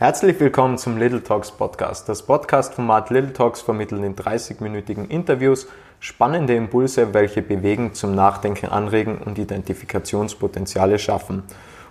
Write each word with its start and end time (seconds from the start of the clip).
Herzlich 0.00 0.40
willkommen 0.40 0.78
zum 0.78 0.96
Little 0.96 1.22
Talks 1.22 1.50
Podcast. 1.50 2.08
Das 2.08 2.22
Podcast-Format 2.22 3.10
Little 3.10 3.34
Talks 3.34 3.60
vermittelt 3.60 4.02
in 4.02 4.16
30-minütigen 4.16 5.06
Interviews 5.06 5.66
spannende 5.98 6.54
Impulse, 6.56 7.12
welche 7.12 7.42
bewegen, 7.42 7.92
zum 7.92 8.14
Nachdenken 8.14 8.70
anregen 8.70 9.18
und 9.18 9.38
Identifikationspotenziale 9.38 10.98
schaffen. 10.98 11.42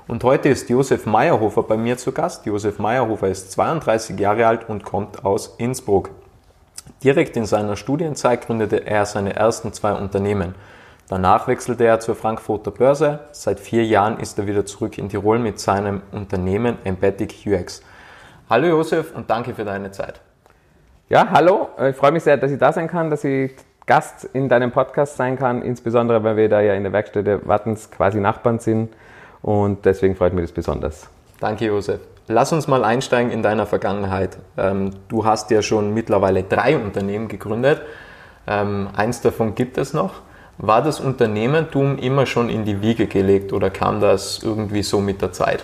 Und 0.08 0.24
heute 0.24 0.50
ist 0.50 0.72
Josef 0.72 1.06
Meyerhofer 1.06 1.62
bei 1.62 1.78
mir 1.78 2.00
zu 2.00 2.12
Gast. 2.12 2.48
Josef 2.48 2.80
Meyerhofer 2.80 3.28
ist 3.28 3.52
32 3.52 4.20
Jahre 4.20 4.48
alt 4.48 4.68
und 4.68 4.84
kommt 4.84 5.24
aus 5.24 5.54
Innsbruck. 5.60 6.10
Direkt 7.04 7.38
in 7.38 7.46
seiner 7.46 7.76
Studienzeit 7.76 8.48
gründete 8.48 8.88
er 8.88 9.06
seine 9.06 9.36
ersten 9.36 9.72
zwei 9.72 9.94
Unternehmen. 9.94 10.56
Danach 11.10 11.48
wechselte 11.48 11.84
er 11.84 12.00
zur 12.00 12.16
Frankfurter 12.16 12.72
Börse. 12.72 13.20
Seit 13.34 13.60
vier 13.60 13.86
Jahren 13.86 14.20
ist 14.20 14.40
er 14.40 14.48
wieder 14.48 14.66
zurück 14.66 14.98
in 14.98 15.10
Tirol 15.10 15.38
mit 15.38 15.60
seinem 15.60 16.02
Unternehmen 16.12 16.80
Embedded 16.86 17.36
UX. 17.46 17.84
Hallo 18.50 18.66
Josef 18.66 19.16
und 19.16 19.30
danke 19.30 19.54
für 19.54 19.64
deine 19.64 19.92
Zeit. 19.92 20.22
Ja, 21.08 21.28
hallo. 21.30 21.68
Ich 21.88 21.96
freue 21.96 22.12
mich 22.12 22.24
sehr, 22.24 22.36
dass 22.36 22.50
ich 22.50 22.58
da 22.58 22.74
sein 22.74 22.88
kann, 22.88 23.12
dass 23.12 23.24
ich 23.24 23.52
Gast 23.86 24.24
in 24.34 24.50
deinem 24.50 24.72
Podcast 24.72 25.18
sein 25.18 25.38
kann, 25.38 25.62
insbesondere 25.62 26.24
weil 26.24 26.36
wir 26.36 26.50
da 26.50 26.60
ja 26.60 26.74
in 26.74 26.82
der 26.82 26.92
Werkstätte 26.92 27.42
Wattens 27.44 27.92
quasi 27.92 28.20
Nachbarn 28.20 28.58
sind 28.58 28.92
und 29.44 29.86
deswegen 29.86 30.16
freut 30.16 30.34
mich 30.34 30.46
das 30.46 30.52
besonders. 30.52 31.08
Danke 31.40 31.68
Josef. 31.68 32.00
Lass 32.28 32.52
uns 32.52 32.68
mal 32.68 32.84
einsteigen 32.84 33.32
in 33.32 33.44
deiner 33.44 33.68
Vergangenheit. 33.68 34.40
Ähm, 34.58 34.96
du 35.10 35.26
hast 35.26 35.52
ja 35.52 35.62
schon 35.62 35.94
mittlerweile 35.94 36.42
drei 36.42 36.76
Unternehmen 36.76 37.28
gegründet. 37.28 37.84
Ähm, 38.48 38.90
eins 38.96 39.22
davon 39.22 39.54
gibt 39.54 39.78
es 39.78 39.94
noch. 39.94 40.22
War 40.58 40.82
das 40.82 41.00
Unternehmertum 41.00 42.00
immer 42.00 42.26
schon 42.26 42.50
in 42.50 42.66
die 42.66 42.82
Wiege 42.82 43.06
gelegt 43.06 43.54
oder 43.54 43.70
kam 43.70 44.02
das 44.02 44.42
irgendwie 44.42 44.82
so 44.82 45.00
mit 45.02 45.22
der 45.22 45.34
Zeit? 45.34 45.64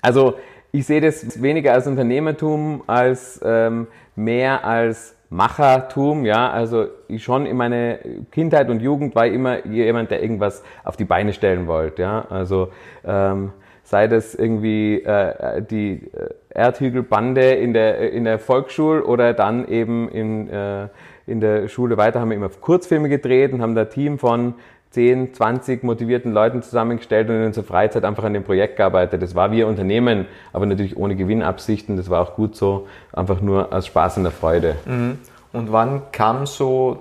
Also 0.00 0.34
ich 0.72 0.86
sehe 0.86 1.00
das 1.02 1.42
weniger 1.42 1.74
als 1.74 1.86
Unternehmertum, 1.86 2.82
als 2.86 3.40
ähm, 3.44 3.86
mehr 4.16 4.64
als 4.64 5.14
Machertum, 5.28 6.24
ja, 6.24 6.50
also 6.50 6.86
ich 7.08 7.22
schon 7.22 7.46
in 7.46 7.56
meiner 7.56 7.98
Kindheit 8.30 8.68
und 8.68 8.80
Jugend 8.80 9.14
war 9.14 9.26
ich 9.26 9.34
immer 9.34 9.64
jemand, 9.66 10.10
der 10.10 10.22
irgendwas 10.22 10.62
auf 10.84 10.96
die 10.96 11.04
Beine 11.04 11.32
stellen 11.32 11.66
wollte, 11.66 12.02
ja, 12.02 12.26
also 12.28 12.68
ähm, 13.04 13.52
sei 13.82 14.08
das 14.08 14.34
irgendwie 14.34 15.02
äh, 15.02 15.62
die 15.62 16.10
äh, 16.12 16.30
Erdhügelbande 16.50 17.52
in 17.52 17.72
der, 17.72 18.12
in 18.12 18.24
der 18.24 18.38
Volksschule 18.38 19.04
oder 19.04 19.32
dann 19.32 19.66
eben 19.68 20.08
in, 20.10 20.48
äh, 20.50 20.88
in 21.26 21.40
der 21.40 21.68
Schule 21.68 21.96
weiter 21.96 22.20
haben 22.20 22.30
wir 22.30 22.36
immer 22.36 22.48
Kurzfilme 22.48 23.08
gedreht 23.08 23.52
und 23.52 23.62
haben 23.62 23.74
da 23.74 23.86
Team 23.86 24.18
von 24.18 24.54
10, 24.92 25.32
20 25.32 25.84
motivierten 25.84 26.32
Leuten 26.32 26.62
zusammengestellt 26.62 27.30
und 27.30 27.36
in 27.36 27.46
unserer 27.46 27.64
Freizeit 27.64 28.04
einfach 28.04 28.24
an 28.24 28.34
dem 28.34 28.44
Projekt 28.44 28.76
gearbeitet. 28.76 29.22
Das 29.22 29.34
war 29.34 29.50
wie 29.50 29.62
Unternehmen, 29.62 30.26
aber 30.52 30.66
natürlich 30.66 30.98
ohne 30.98 31.16
Gewinnabsichten. 31.16 31.96
Das 31.96 32.10
war 32.10 32.20
auch 32.20 32.34
gut 32.34 32.56
so, 32.56 32.86
einfach 33.10 33.40
nur 33.40 33.72
aus 33.72 33.86
Spaß 33.86 34.18
und 34.18 34.24
der 34.24 34.32
Freude. 34.32 34.76
Mhm. 34.84 35.18
Und 35.54 35.72
wann 35.72 36.02
kam 36.12 36.46
so, 36.46 36.98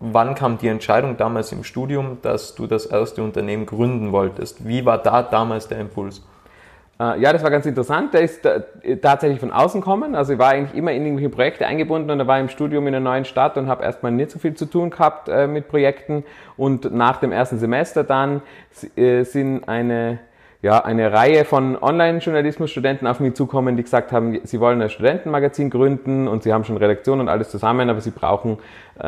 wann 0.00 0.34
kam 0.34 0.56
die 0.56 0.68
Entscheidung 0.68 1.18
damals 1.18 1.52
im 1.52 1.62
Studium, 1.62 2.18
dass 2.22 2.54
du 2.54 2.66
das 2.66 2.86
erste 2.86 3.22
Unternehmen 3.22 3.66
gründen 3.66 4.12
wolltest? 4.12 4.66
Wie 4.66 4.86
war 4.86 4.96
da 4.96 5.22
damals 5.22 5.68
der 5.68 5.78
Impuls? 5.78 6.22
Äh, 7.00 7.20
ja, 7.20 7.32
das 7.32 7.42
war 7.42 7.50
ganz 7.50 7.64
interessant. 7.64 8.12
Der 8.12 8.20
ist 8.20 8.44
äh, 8.44 8.96
tatsächlich 8.98 9.40
von 9.40 9.50
außen 9.50 9.80
kommen. 9.80 10.14
Also 10.14 10.34
ich 10.34 10.38
war 10.38 10.50
eigentlich 10.50 10.76
immer 10.76 10.92
in 10.92 11.04
irgendwelche 11.04 11.30
Projekte 11.30 11.66
eingebunden 11.66 12.10
und 12.10 12.18
da 12.18 12.26
war 12.26 12.38
im 12.38 12.48
Studium 12.48 12.86
in 12.86 12.94
einer 12.94 13.02
neuen 13.02 13.24
Stadt 13.24 13.56
und 13.56 13.68
habe 13.68 13.82
erstmal 13.82 14.12
nicht 14.12 14.30
so 14.30 14.38
viel 14.38 14.54
zu 14.54 14.66
tun 14.66 14.90
gehabt 14.90 15.28
äh, 15.28 15.46
mit 15.46 15.68
Projekten. 15.68 16.24
Und 16.58 16.92
nach 16.92 17.16
dem 17.16 17.32
ersten 17.32 17.58
Semester 17.58 18.04
dann 18.04 18.42
sind 18.96 19.66
eine 19.66 20.18
ja, 20.62 20.84
eine 20.84 21.10
Reihe 21.10 21.46
von 21.46 21.74
Online-Journalismus-Studenten 21.80 23.06
auf 23.06 23.18
mich 23.18 23.32
zukommen, 23.32 23.78
die 23.78 23.82
gesagt 23.82 24.12
haben, 24.12 24.40
sie 24.44 24.60
wollen 24.60 24.82
ein 24.82 24.90
Studentenmagazin 24.90 25.70
gründen 25.70 26.28
und 26.28 26.42
sie 26.42 26.52
haben 26.52 26.64
schon 26.64 26.76
Redaktion 26.76 27.18
und 27.18 27.30
alles 27.30 27.48
zusammen, 27.48 27.88
aber 27.88 28.02
sie 28.02 28.10
brauchen 28.10 28.58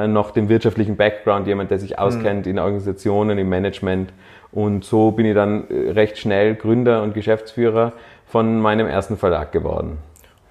noch 0.06 0.31
den 0.31 0.49
wirtschaftlichen 0.49 0.97
Background, 0.97 1.47
jemand, 1.47 1.71
der 1.71 1.79
sich 1.79 1.99
auskennt 1.99 2.47
in 2.47 2.59
Organisationen, 2.59 3.37
im 3.37 3.50
Management 3.50 4.15
und 4.53 4.85
so 4.85 5.11
bin 5.11 5.27
ich 5.27 5.35
dann 5.35 5.69
äh, 5.69 5.91
recht 5.91 6.19
schnell 6.19 6.55
Gründer 6.55 7.03
und 7.03 7.15
Geschäftsführer 7.15 7.93
von 8.27 8.61
meinem 8.61 8.87
ersten 8.87 9.17
Verlag 9.17 9.51
geworden. 9.51 9.99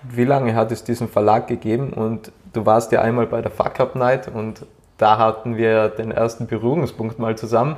Wie 0.04 0.26
lange 0.26 0.56
hat 0.56 0.72
es 0.72 0.84
diesen 0.84 1.08
Verlag 1.08 1.48
gegeben? 1.48 1.94
Und 1.94 2.32
du 2.54 2.66
warst 2.66 2.92
ja 2.92 3.02
einmal 3.02 3.28
bei 3.28 3.42
der 3.42 3.52
Fuck 3.52 3.80
Up 3.80 3.96
Night 3.96 4.28
und 4.28 4.66
da 4.98 5.18
hatten 5.18 5.58
wir 5.58 5.90
den 5.90 6.12
ersten 6.12 6.48
Berührungspunkt 6.48 7.20
mal 7.20 7.38
zusammen. 7.38 7.78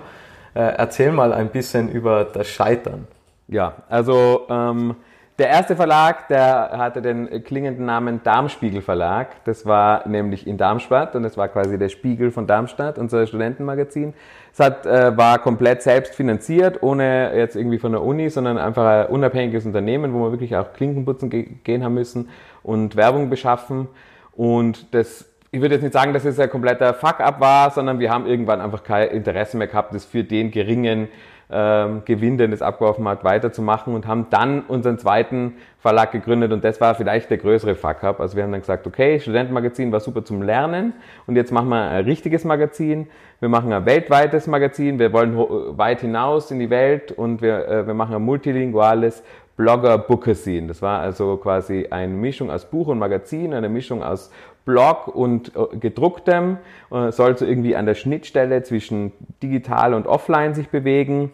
Äh, 0.54 0.62
erzähl 0.78 1.12
mal 1.12 1.34
ein 1.34 1.50
bisschen 1.50 1.90
über 1.90 2.24
das 2.26 2.48
Scheitern. 2.48 3.08
Ja, 3.48 3.76
also 3.90 4.46
ähm, 4.50 4.96
der 5.40 5.48
erste 5.48 5.76
Verlag, 5.76 6.28
der 6.28 6.72
hatte 6.78 7.02
den 7.02 7.44
klingenden 7.44 7.86
Namen 7.86 8.22
Darmspiegel 8.24 8.82
Verlag. 8.82 9.44
Das 9.46 9.66
war 9.66 10.08
nämlich 10.08 10.46
in 10.46 10.58
Darmstadt 10.58 11.16
und 11.16 11.24
das 11.24 11.38
war 11.38 11.48
quasi 11.48 11.80
der 11.80 11.90
Spiegel 11.90 12.30
von 12.30 12.46
Darmstadt, 12.46 13.00
unser 13.00 13.26
Studentenmagazin. 13.26 14.14
Es 14.52 14.60
hat, 14.60 14.86
äh, 14.86 15.18
war 15.18 15.40
komplett 15.40 15.82
selbst 15.82 16.14
finanziert, 16.14 16.84
ohne 16.84 17.36
jetzt 17.36 17.56
irgendwie 17.56 17.80
von 17.80 17.94
der 17.94 18.04
Uni, 18.04 18.30
sondern 18.30 18.60
einfach 18.60 18.86
ein 18.86 19.08
unabhängiges 19.08 19.66
Unternehmen, 19.66 20.14
wo 20.14 20.26
wir 20.26 20.32
wirklich 20.32 20.56
auch 20.56 20.72
Klinkenputzen 20.74 21.32
ge 21.32 21.48
gehen 21.64 21.84
haben 21.84 21.96
müssen 21.96 22.30
und 22.62 22.96
Werbung 22.96 23.32
beschaffen. 23.32 23.88
Und 24.34 24.94
das, 24.94 25.26
ich 25.50 25.62
würde 25.62 25.76
jetzt 25.76 25.84
nicht 25.84 25.94
sagen, 25.94 26.14
dass 26.14 26.26
es 26.26 26.40
ein 26.40 26.50
kompletter 26.52 26.94
Fuck-up 26.94 27.40
war, 27.40 27.72
sondern 27.72 27.98
wir 27.98 28.12
haben 28.12 28.28
irgendwann 28.28 28.62
einfach 28.62 28.84
kein 28.84 29.10
Interesse 29.10 29.58
mehr 29.58 29.68
gehabt, 29.68 29.96
das 29.96 30.06
für 30.06 30.24
den 30.24 30.52
geringen 30.52 31.08
ähm, 31.54 32.02
Gewinn, 32.06 32.38
den 32.38 32.52
das 32.52 32.62
abgeworfen 32.62 33.08
hat, 33.08 33.24
weiterzumachen 33.24 33.94
und 33.94 34.08
haben 34.08 34.28
dann 34.30 34.62
unseren 34.62 34.98
zweiten 34.98 35.56
Verlag 35.80 36.12
gegründet 36.12 36.52
und 36.52 36.64
das 36.64 36.82
war 36.82 36.96
vielleicht 36.96 37.30
der 37.30 37.38
größere 37.38 37.76
Fuck-up. 37.76 38.20
Also 38.20 38.36
wir 38.36 38.44
haben 38.44 38.52
dann 38.52 38.62
gesagt, 38.62 38.88
okay, 38.88 39.20
Studentenmagazin 39.20 39.92
war 39.92 40.00
super 40.00 40.26
zum 40.26 40.42
Lernen 40.42 40.94
und 41.28 41.36
jetzt 41.36 41.52
machen 41.52 41.70
wir 41.70 41.90
ein 41.90 42.06
richtiges 42.06 42.44
Magazin. 42.44 43.08
Wir 43.40 43.50
machen 43.50 43.74
ein 43.74 43.86
weltweites 43.86 44.48
Magazin, 44.48 45.00
wir 45.00 45.12
wollen 45.12 45.36
weit 45.78 46.02
hinaus 46.02 46.50
in 46.52 46.60
die 46.60 46.70
Welt 46.70 47.12
und 47.12 47.42
wir, 47.42 47.68
äh, 47.68 47.86
wir 47.86 47.94
machen 47.94 48.16
ein 48.16 48.22
multilinguales 48.22 49.24
Blogger-Booker-Scene. 49.58 50.68
Das 50.68 50.82
war 50.82 51.02
also 51.02 51.38
quasi 51.38 51.88
eine 51.90 52.14
Mischung 52.14 52.50
aus 52.50 52.66
Buch 52.66 52.88
und 52.88 52.98
Magazin, 52.98 53.54
eine 53.54 53.70
Mischung 53.70 54.02
aus 54.02 54.32
Blog 54.66 55.08
und 55.08 55.56
äh, 55.56 55.78
gedrucktem, 55.78 56.58
äh, 56.92 57.12
soll 57.12 57.38
so 57.38 57.46
irgendwie 57.46 57.76
an 57.76 57.86
der 57.86 57.96
Schnittstelle 57.96 58.64
zwischen 58.64 59.12
digital 59.42 59.94
und 59.94 60.08
offline 60.08 60.54
sich 60.54 60.70
bewegen. 60.70 61.32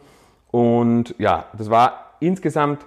Und 0.52 1.16
ja, 1.20 1.46
das 1.58 1.70
war 1.70 2.14
insgesamt, 2.20 2.86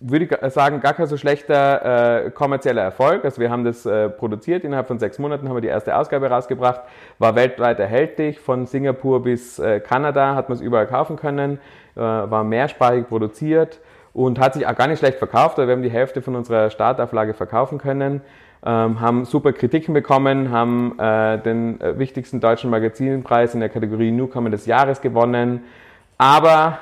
würde 0.00 0.26
ich 0.26 0.52
sagen, 0.52 0.80
gar 0.80 0.92
kein 0.92 1.06
so 1.06 1.16
schlechter 1.16 2.26
äh, 2.26 2.30
kommerzieller 2.30 2.82
Erfolg. 2.82 3.24
Also 3.24 3.40
wir 3.40 3.50
haben 3.50 3.64
das 3.64 3.86
äh, 3.86 4.10
produziert, 4.10 4.64
innerhalb 4.64 4.86
von 4.86 4.98
sechs 4.98 5.18
Monaten 5.18 5.48
haben 5.48 5.56
wir 5.56 5.62
die 5.62 5.68
erste 5.68 5.96
Ausgabe 5.96 6.28
rausgebracht, 6.28 6.82
war 7.18 7.34
weltweit 7.34 7.80
erhältlich, 7.80 8.38
von 8.38 8.66
Singapur 8.66 9.22
bis 9.22 9.58
äh, 9.58 9.80
Kanada 9.80 10.34
hat 10.34 10.50
man 10.50 10.56
es 10.56 10.62
überall 10.62 10.86
kaufen 10.86 11.16
können, 11.16 11.58
äh, 11.96 12.00
war 12.00 12.44
mehrsprachig 12.44 13.08
produziert 13.08 13.80
und 14.12 14.38
hat 14.38 14.54
sich 14.54 14.66
auch 14.66 14.76
gar 14.76 14.88
nicht 14.88 14.98
schlecht 14.98 15.18
verkauft. 15.18 15.56
Wir 15.56 15.66
haben 15.66 15.82
die 15.82 15.90
Hälfte 15.90 16.20
von 16.20 16.36
unserer 16.36 16.68
Startauflage 16.68 17.32
verkaufen 17.32 17.78
können 17.78 18.20
ähm, 18.64 19.00
haben 19.00 19.24
super 19.24 19.52
Kritiken 19.52 19.92
bekommen, 19.92 20.50
haben 20.50 20.98
äh, 20.98 21.38
den 21.38 21.80
äh, 21.80 21.98
wichtigsten 21.98 22.40
deutschen 22.40 22.70
Magazinpreis 22.70 23.54
in 23.54 23.60
der 23.60 23.68
Kategorie 23.68 24.10
Newcomer 24.10 24.50
des 24.50 24.66
Jahres 24.66 25.00
gewonnen. 25.00 25.60
Aber 26.16 26.78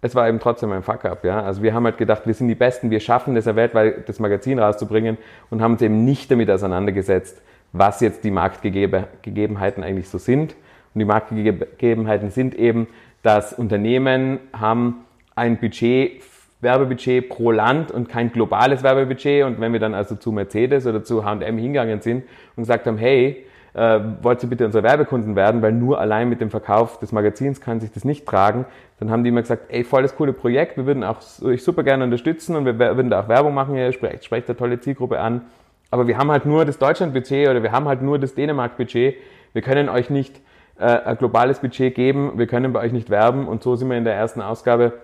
es 0.00 0.14
war 0.14 0.28
eben 0.28 0.38
trotzdem 0.38 0.70
ein 0.72 0.82
Fuck-up. 0.82 1.24
Ja? 1.24 1.42
Also 1.42 1.62
wir 1.62 1.74
haben 1.74 1.84
halt 1.84 1.98
gedacht, 1.98 2.22
wir 2.26 2.34
sind 2.34 2.48
die 2.48 2.54
Besten, 2.54 2.90
wir 2.90 3.00
schaffen 3.00 3.34
das 3.34 3.46
ja 3.46 3.56
weltweit, 3.56 4.08
das 4.08 4.20
Magazin 4.20 4.58
rauszubringen 4.58 5.18
und 5.50 5.60
haben 5.60 5.72
uns 5.72 5.82
eben 5.82 6.04
nicht 6.04 6.30
damit 6.30 6.50
auseinandergesetzt, 6.50 7.42
was 7.72 8.00
jetzt 8.00 8.22
die 8.22 8.30
Marktgegebenheiten 8.30 9.82
eigentlich 9.82 10.08
so 10.08 10.18
sind. 10.18 10.54
Und 10.94 11.00
die 11.00 11.04
Marktgegebenheiten 11.04 12.30
sind 12.30 12.54
eben, 12.54 12.86
dass 13.22 13.52
Unternehmen 13.52 14.38
haben 14.52 15.04
ein 15.34 15.58
Budget 15.58 16.22
Werbebudget 16.60 17.28
pro 17.28 17.50
Land 17.50 17.90
und 17.90 18.08
kein 18.08 18.32
globales 18.32 18.82
Werbebudget. 18.82 19.44
Und 19.44 19.60
wenn 19.60 19.72
wir 19.72 19.80
dann 19.80 19.94
also 19.94 20.16
zu 20.16 20.32
Mercedes 20.32 20.86
oder 20.86 21.04
zu 21.04 21.24
H&M 21.24 21.58
hingegangen 21.58 22.00
sind 22.00 22.24
und 22.56 22.62
gesagt 22.62 22.86
haben, 22.86 22.98
hey, 22.98 23.44
äh, 23.74 24.00
wollt 24.22 24.42
ihr 24.42 24.48
bitte 24.48 24.64
unsere 24.64 24.82
Werbekunden 24.82 25.36
werden, 25.36 25.62
weil 25.62 25.72
nur 25.72 26.00
allein 26.00 26.28
mit 26.28 26.40
dem 26.40 26.50
Verkauf 26.50 26.98
des 26.98 27.12
Magazins 27.12 27.60
kann 27.60 27.80
sich 27.80 27.92
das 27.92 28.04
nicht 28.04 28.26
tragen, 28.26 28.64
dann 28.98 29.10
haben 29.10 29.22
die 29.22 29.28
immer 29.28 29.42
gesagt, 29.42 29.66
ey, 29.68 29.84
voll 29.84 30.02
das 30.02 30.16
coole 30.16 30.32
Projekt, 30.32 30.76
wir 30.76 30.86
würden 30.86 31.04
auch 31.04 31.18
euch 31.42 31.62
super 31.62 31.84
gerne 31.84 32.04
unterstützen 32.04 32.56
und 32.56 32.64
wir 32.64 32.78
würden 32.78 33.10
da 33.10 33.20
auch 33.20 33.28
Werbung 33.28 33.54
machen, 33.54 33.76
ihr 33.76 33.92
sprecht, 33.92 34.24
sprecht 34.24 34.48
eine 34.48 34.56
tolle 34.56 34.80
Zielgruppe 34.80 35.20
an. 35.20 35.42
Aber 35.90 36.06
wir 36.06 36.18
haben 36.18 36.30
halt 36.30 36.44
nur 36.44 36.64
das 36.64 36.78
Deutschland-Budget 36.78 37.48
oder 37.48 37.62
wir 37.62 37.72
haben 37.72 37.86
halt 37.88 38.02
nur 38.02 38.18
das 38.18 38.34
Dänemark-Budget. 38.34 39.16
Wir 39.52 39.62
können 39.62 39.88
euch 39.88 40.10
nicht 40.10 40.40
äh, 40.78 40.84
ein 40.84 41.16
globales 41.16 41.60
Budget 41.60 41.94
geben, 41.94 42.32
wir 42.36 42.46
können 42.46 42.72
bei 42.72 42.80
euch 42.80 42.92
nicht 42.92 43.10
werben 43.10 43.46
und 43.46 43.62
so 43.62 43.76
sind 43.76 43.88
wir 43.88 43.96
in 43.96 44.04
der 44.04 44.14
ersten 44.14 44.42
Ausgabe 44.42 44.94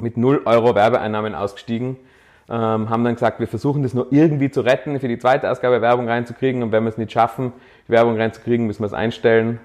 mit 0.00 0.16
0 0.16 0.42
Euro 0.44 0.74
Werbeeinnahmen 0.74 1.34
ausgestiegen, 1.34 1.96
ähm, 2.48 2.90
haben 2.90 3.04
dann 3.04 3.14
gesagt, 3.14 3.40
wir 3.40 3.46
versuchen 3.46 3.82
das 3.82 3.94
nur 3.94 4.08
irgendwie 4.10 4.50
zu 4.50 4.60
retten, 4.60 4.98
für 4.98 5.08
die 5.08 5.18
zweite 5.18 5.50
Ausgabe 5.50 5.80
Werbung 5.80 6.08
reinzukriegen 6.08 6.62
und 6.62 6.72
wenn 6.72 6.82
wir 6.82 6.88
es 6.88 6.98
nicht 6.98 7.12
schaffen, 7.12 7.52
Werbung 7.86 8.16
reinzukriegen, 8.16 8.66
müssen 8.66 8.82
wir 8.82 8.86
es 8.86 8.92
einstellen. 8.92 9.60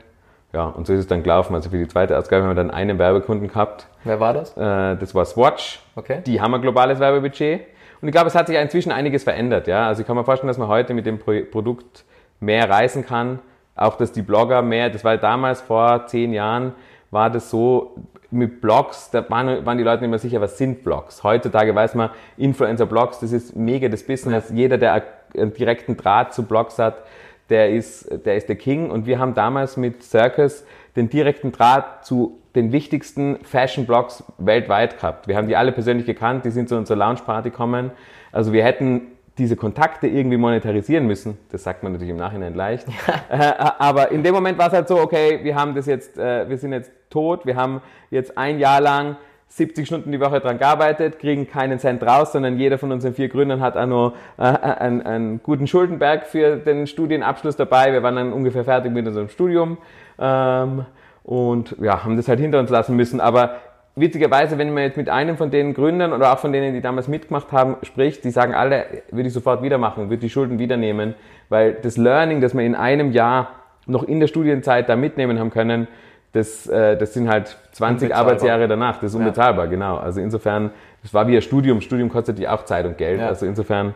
Ja, 0.53 0.67
und 0.67 0.87
so 0.87 0.93
ist 0.93 0.99
es 0.99 1.07
dann 1.07 1.21
gelaufen. 1.21 1.53
Also 1.53 1.69
für 1.69 1.77
die 1.77 1.87
zweite 1.87 2.17
Ausgabe 2.17 2.43
haben 2.43 2.51
wir 2.51 2.55
dann 2.55 2.71
einen 2.71 2.97
Werbekunden 2.97 3.49
gehabt. 3.49 3.87
Wer 4.05 4.21
war 4.21 4.33
das? 4.33 4.55
Äh, 4.55 4.95
das 4.95 5.13
war 5.13 5.25
Swatch. 5.25 5.81
Okay. 5.95 6.21
Die 6.25 6.39
haben 6.39 6.53
ein 6.53 6.61
globales 6.61 6.99
Werbebudget. 6.99 7.61
Und 8.01 8.07
ich 8.07 8.13
glaube, 8.13 8.27
es 8.27 8.35
hat 8.35 8.47
sich 8.47 8.55
inzwischen 8.55 8.91
einiges 8.91 9.23
verändert. 9.23 9.67
Ja? 9.67 9.87
Also 9.87 10.01
ich 10.01 10.07
kann 10.07 10.15
mir 10.15 10.23
vorstellen, 10.23 10.47
dass 10.47 10.57
man 10.57 10.69
heute 10.69 10.93
mit 10.93 11.05
dem 11.05 11.19
Pro 11.19 11.41
Produkt 11.51 12.05
mehr 12.39 12.69
reisen 12.69 13.05
kann. 13.05 13.39
Auch, 13.75 13.97
dass 13.97 14.13
die 14.13 14.21
Blogger 14.21 14.61
mehr, 14.61 14.89
das 14.89 15.03
war 15.03 15.17
damals 15.17 15.59
vor 15.59 16.07
zehn 16.07 16.31
Jahren, 16.31 16.73
war 17.15 17.31
das 17.31 17.49
so, 17.49 17.95
mit 18.29 18.61
Blogs, 18.61 19.09
da 19.11 19.27
waren, 19.29 19.65
waren 19.65 19.77
die 19.77 19.83
Leute 19.83 20.01
nicht 20.01 20.09
mehr 20.09 20.19
sicher, 20.19 20.41
was 20.41 20.57
sind 20.57 20.83
Blogs. 20.83 21.23
Heutzutage 21.23 21.73
weiß 21.73 21.95
man, 21.95 22.09
Influencer-Blogs, 22.37 23.19
das 23.19 23.31
ist 23.31 23.55
mega 23.55 23.87
das 23.87 24.03
Business. 24.03 24.51
Jeder, 24.53 24.77
der 24.77 25.03
einen 25.35 25.53
direkten 25.53 25.97
Draht 25.97 26.33
zu 26.33 26.43
Blogs 26.43 26.77
hat, 26.77 27.03
der 27.49 27.71
ist, 27.71 28.09
der 28.25 28.35
ist 28.35 28.49
der 28.49 28.55
King. 28.55 28.91
Und 28.91 29.05
wir 29.05 29.19
haben 29.19 29.33
damals 29.33 29.77
mit 29.77 30.03
Circus 30.03 30.65
den 30.95 31.09
direkten 31.09 31.51
Draht 31.51 32.05
zu 32.05 32.39
den 32.55 32.71
wichtigsten 32.71 33.37
Fashion-Blogs 33.43 34.23
weltweit 34.37 34.97
gehabt. 34.97 35.27
Wir 35.27 35.37
haben 35.37 35.47
die 35.47 35.55
alle 35.55 35.71
persönlich 35.71 36.05
gekannt, 36.05 36.45
die 36.45 36.51
sind 36.51 36.69
zu 36.69 36.75
unserer 36.75 36.97
Lounge-Party 36.97 37.49
gekommen. 37.49 37.91
Also 38.31 38.53
wir 38.53 38.63
hätten 38.63 39.01
diese 39.37 39.55
Kontakte 39.55 40.07
irgendwie 40.07 40.37
monetarisieren 40.37 41.07
müssen. 41.07 41.37
Das 41.51 41.63
sagt 41.63 41.83
man 41.83 41.91
natürlich 41.91 42.11
im 42.11 42.17
Nachhinein 42.17 42.53
leicht. 42.53 42.87
Ja. 42.87 42.93
Äh, 43.27 43.53
aber 43.79 44.11
in 44.11 44.23
dem 44.23 44.33
Moment 44.33 44.57
war 44.57 44.67
es 44.67 44.73
halt 44.73 44.87
so, 44.87 44.97
okay, 44.99 45.39
wir 45.43 45.55
haben 45.55 45.73
das 45.73 45.87
jetzt, 45.87 46.17
äh, 46.17 46.47
wir 46.47 46.57
sind 46.57 46.73
jetzt 46.73 46.91
tot, 47.09 47.45
wir 47.45 47.55
haben 47.55 47.81
jetzt 48.11 48.37
ein 48.37 48.59
Jahr 48.59 48.79
lang 48.79 49.17
70 49.47 49.87
Stunden 49.87 50.11
die 50.11 50.19
Woche 50.19 50.39
dran 50.39 50.57
gearbeitet, 50.57 51.19
kriegen 51.19 51.47
keinen 51.47 51.79
Cent 51.79 52.03
raus, 52.03 52.31
sondern 52.33 52.57
jeder 52.57 52.77
von 52.77 52.91
unseren 52.91 53.13
vier 53.13 53.29
Gründern 53.29 53.61
hat 53.61 53.77
auch 53.77 53.85
nur 53.85 54.13
äh, 54.37 54.43
einen, 54.43 55.01
einen, 55.01 55.43
guten 55.43 55.65
Schuldenberg 55.65 56.25
für 56.25 56.57
den 56.57 56.87
Studienabschluss 56.87 57.55
dabei. 57.55 57.93
Wir 57.93 58.03
waren 58.03 58.15
dann 58.15 58.33
ungefähr 58.33 58.63
fertig 58.63 58.91
mit 58.91 59.07
unserem 59.07 59.29
Studium 59.29 59.77
ähm, 60.19 60.85
und 61.23 61.75
ja, 61.81 62.03
haben 62.03 62.17
das 62.17 62.27
halt 62.27 62.39
hinter 62.39 62.59
uns 62.59 62.69
lassen 62.69 62.95
müssen. 62.95 63.19
Aber 63.19 63.55
witzigerweise, 63.95 64.57
wenn 64.57 64.73
man 64.73 64.83
jetzt 64.83 64.97
mit 64.97 65.09
einem 65.09 65.37
von 65.37 65.51
den 65.51 65.73
Gründern 65.73 66.13
oder 66.13 66.33
auch 66.33 66.39
von 66.39 66.51
denen, 66.51 66.73
die 66.73 66.81
damals 66.81 67.07
mitgemacht 67.07 67.51
haben, 67.51 67.77
spricht, 67.83 68.23
die 68.23 68.31
sagen 68.31 68.53
alle, 68.53 68.85
würde 69.11 69.27
ich 69.27 69.33
sofort 69.33 69.63
wieder 69.63 69.77
machen, 69.77 70.09
würde 70.09 70.21
die 70.21 70.29
Schulden 70.29 70.59
wieder 70.59 70.77
nehmen, 70.77 71.15
weil 71.49 71.73
das 71.73 71.97
Learning, 71.97 72.41
das 72.41 72.53
wir 72.53 72.63
in 72.63 72.75
einem 72.75 73.11
Jahr 73.11 73.49
noch 73.87 74.03
in 74.03 74.19
der 74.19 74.27
Studienzeit 74.27 74.89
da 74.89 74.95
mitnehmen 74.95 75.39
haben 75.39 75.51
können, 75.51 75.87
das, 76.33 76.67
äh, 76.67 76.97
das 76.97 77.13
sind 77.13 77.29
halt 77.29 77.57
20 77.71 78.13
Arbeitsjahre 78.13 78.67
danach, 78.67 78.95
das 78.99 79.11
ist 79.11 79.15
unbezahlbar, 79.15 79.65
ja. 79.65 79.71
genau. 79.71 79.97
Also 79.97 80.19
insofern, 80.19 80.71
das 81.01 81.13
war 81.13 81.27
wie 81.27 81.35
ein 81.37 81.41
Studium, 81.41 81.79
Studium 81.79 82.09
kostet 82.09 82.39
ja 82.39 82.53
auch 82.53 82.65
Zeit 82.65 82.85
und 82.85 82.97
Geld, 82.97 83.21
ja. 83.21 83.27
also 83.27 83.45
insofern 83.45 83.93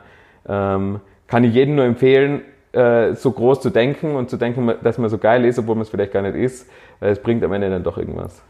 ähm, 0.47 1.01
kann 1.27 1.43
ich 1.43 1.53
jedem 1.53 1.75
nur 1.75 1.83
empfehlen, 1.83 2.41
äh, 2.71 3.13
so 3.13 3.31
groß 3.31 3.59
zu 3.59 3.71
denken 3.71 4.15
und 4.15 4.29
zu 4.29 4.37
denken, 4.37 4.71
dass 4.81 4.97
man 4.97 5.09
so 5.09 5.17
geil 5.17 5.43
ist, 5.43 5.59
obwohl 5.59 5.75
man 5.75 5.81
es 5.81 5.89
vielleicht 5.89 6.13
gar 6.13 6.21
nicht 6.21 6.35
ist, 6.35 6.69
weil 7.01 7.11
es 7.11 7.19
bringt 7.19 7.43
am 7.43 7.51
Ende 7.51 7.69
dann 7.69 7.83
doch 7.83 7.97
irgendwas. 7.97 8.41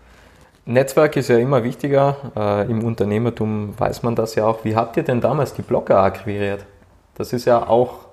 Netzwerk 0.70 1.18
ist 1.18 1.30
ja 1.30 1.38
immer 1.40 1.64
wichtiger. 1.64 2.16
Äh, 2.38 2.70
Im 2.70 2.84
Unternehmertum 2.84 3.74
weiß 3.76 4.04
man 4.04 4.14
das 4.14 4.36
ja 4.36 4.46
auch. 4.46 4.64
Wie 4.64 4.76
habt 4.76 4.98
ihr 4.98 5.04
denn 5.04 5.20
damals 5.20 5.54
die 5.54 5.64
Blogger 5.64 5.98
akquiriert? 6.04 6.64
Das 7.16 7.34
ist 7.34 7.46
ja 7.46 7.68
auch 7.68 8.06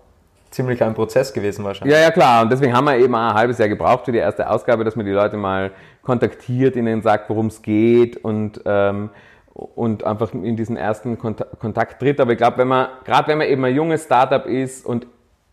ziemlich 0.50 0.82
ein 0.82 0.94
Prozess 0.94 1.34
gewesen 1.34 1.66
wahrscheinlich. 1.66 1.94
Ja, 1.94 2.00
ja, 2.00 2.10
klar. 2.10 2.42
Und 2.42 2.50
deswegen 2.50 2.74
haben 2.74 2.86
wir 2.86 2.96
eben 2.96 3.14
ein 3.14 3.34
halbes 3.34 3.58
Jahr 3.58 3.68
gebraucht 3.68 4.06
für 4.06 4.12
die 4.12 4.18
erste 4.18 4.48
Ausgabe, 4.48 4.84
dass 4.84 4.96
man 4.96 5.04
die 5.04 5.12
Leute 5.12 5.36
mal 5.36 5.70
kontaktiert, 6.02 6.76
ihnen 6.76 7.02
sagt, 7.02 7.28
worum 7.28 7.48
es 7.48 7.60
geht 7.60 8.16
und, 8.24 8.62
ähm, 8.64 9.10
und 9.52 10.04
einfach 10.04 10.32
in 10.32 10.56
diesen 10.56 10.78
ersten 10.78 11.18
Kontakt, 11.18 11.60
Kontakt 11.60 12.00
tritt. 12.00 12.20
Aber 12.20 12.32
ich 12.32 12.38
glaube, 12.38 12.56
wenn 12.56 12.68
man, 12.68 12.88
gerade 13.04 13.28
wenn 13.28 13.36
man 13.36 13.48
eben 13.48 13.62
ein 13.66 13.74
junges 13.74 14.04
Startup 14.04 14.46
ist 14.46 14.86
und 14.86 15.06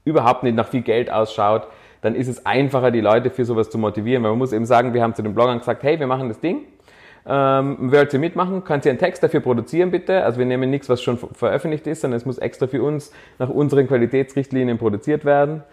überhaupt 0.06 0.44
nicht 0.44 0.56
nach 0.56 0.70
viel 0.70 0.84
Geld 0.84 1.12
ausschaut, 1.12 1.68
dann 2.00 2.16
ist 2.16 2.30
es 2.30 2.46
einfacher, 2.46 2.92
die 2.92 3.02
Leute 3.02 3.30
für 3.30 3.44
sowas 3.44 3.70
zu 3.70 3.78
motivieren. 3.78 4.24
Weil 4.24 4.32
man 4.32 4.40
muss 4.40 4.54
eben 4.54 4.66
sagen, 4.66 4.94
wir 4.94 5.04
haben 5.04 5.16
zu 5.16 5.22
den 5.22 5.36
Bloggern 5.36 5.60
gesagt, 5.60 5.84
hey, 5.84 6.00
wir 6.00 6.08
machen 6.08 6.30
das 6.30 6.40
Ding 6.40 6.62
ähm, 7.26 7.92
wollt 7.92 8.14
ihr 8.14 8.20
mitmachen? 8.20 8.64
Könnt 8.64 8.86
ihr 8.86 8.92
einen 8.92 9.00
Text 9.00 9.24
dafür 9.24 9.40
produzieren, 9.40 9.92
bitte? 9.92 10.24
Also 10.24 10.40
wir 10.40 10.46
nehmen 10.46 10.70
nichts, 10.70 10.90
was 10.90 11.02
schon 11.02 11.18
veröffentlicht 11.18 11.88
ist, 11.88 12.02
sondern 12.02 12.18
es 12.18 12.26
muss 12.26 12.38
extra 12.38 12.68
für 12.68 12.84
uns 12.84 13.12
nach 13.40 13.50
unseren 13.50 13.88
Qualitätsrichtlinien 13.88 14.78
produziert 14.78 15.24
werden. 15.24 15.64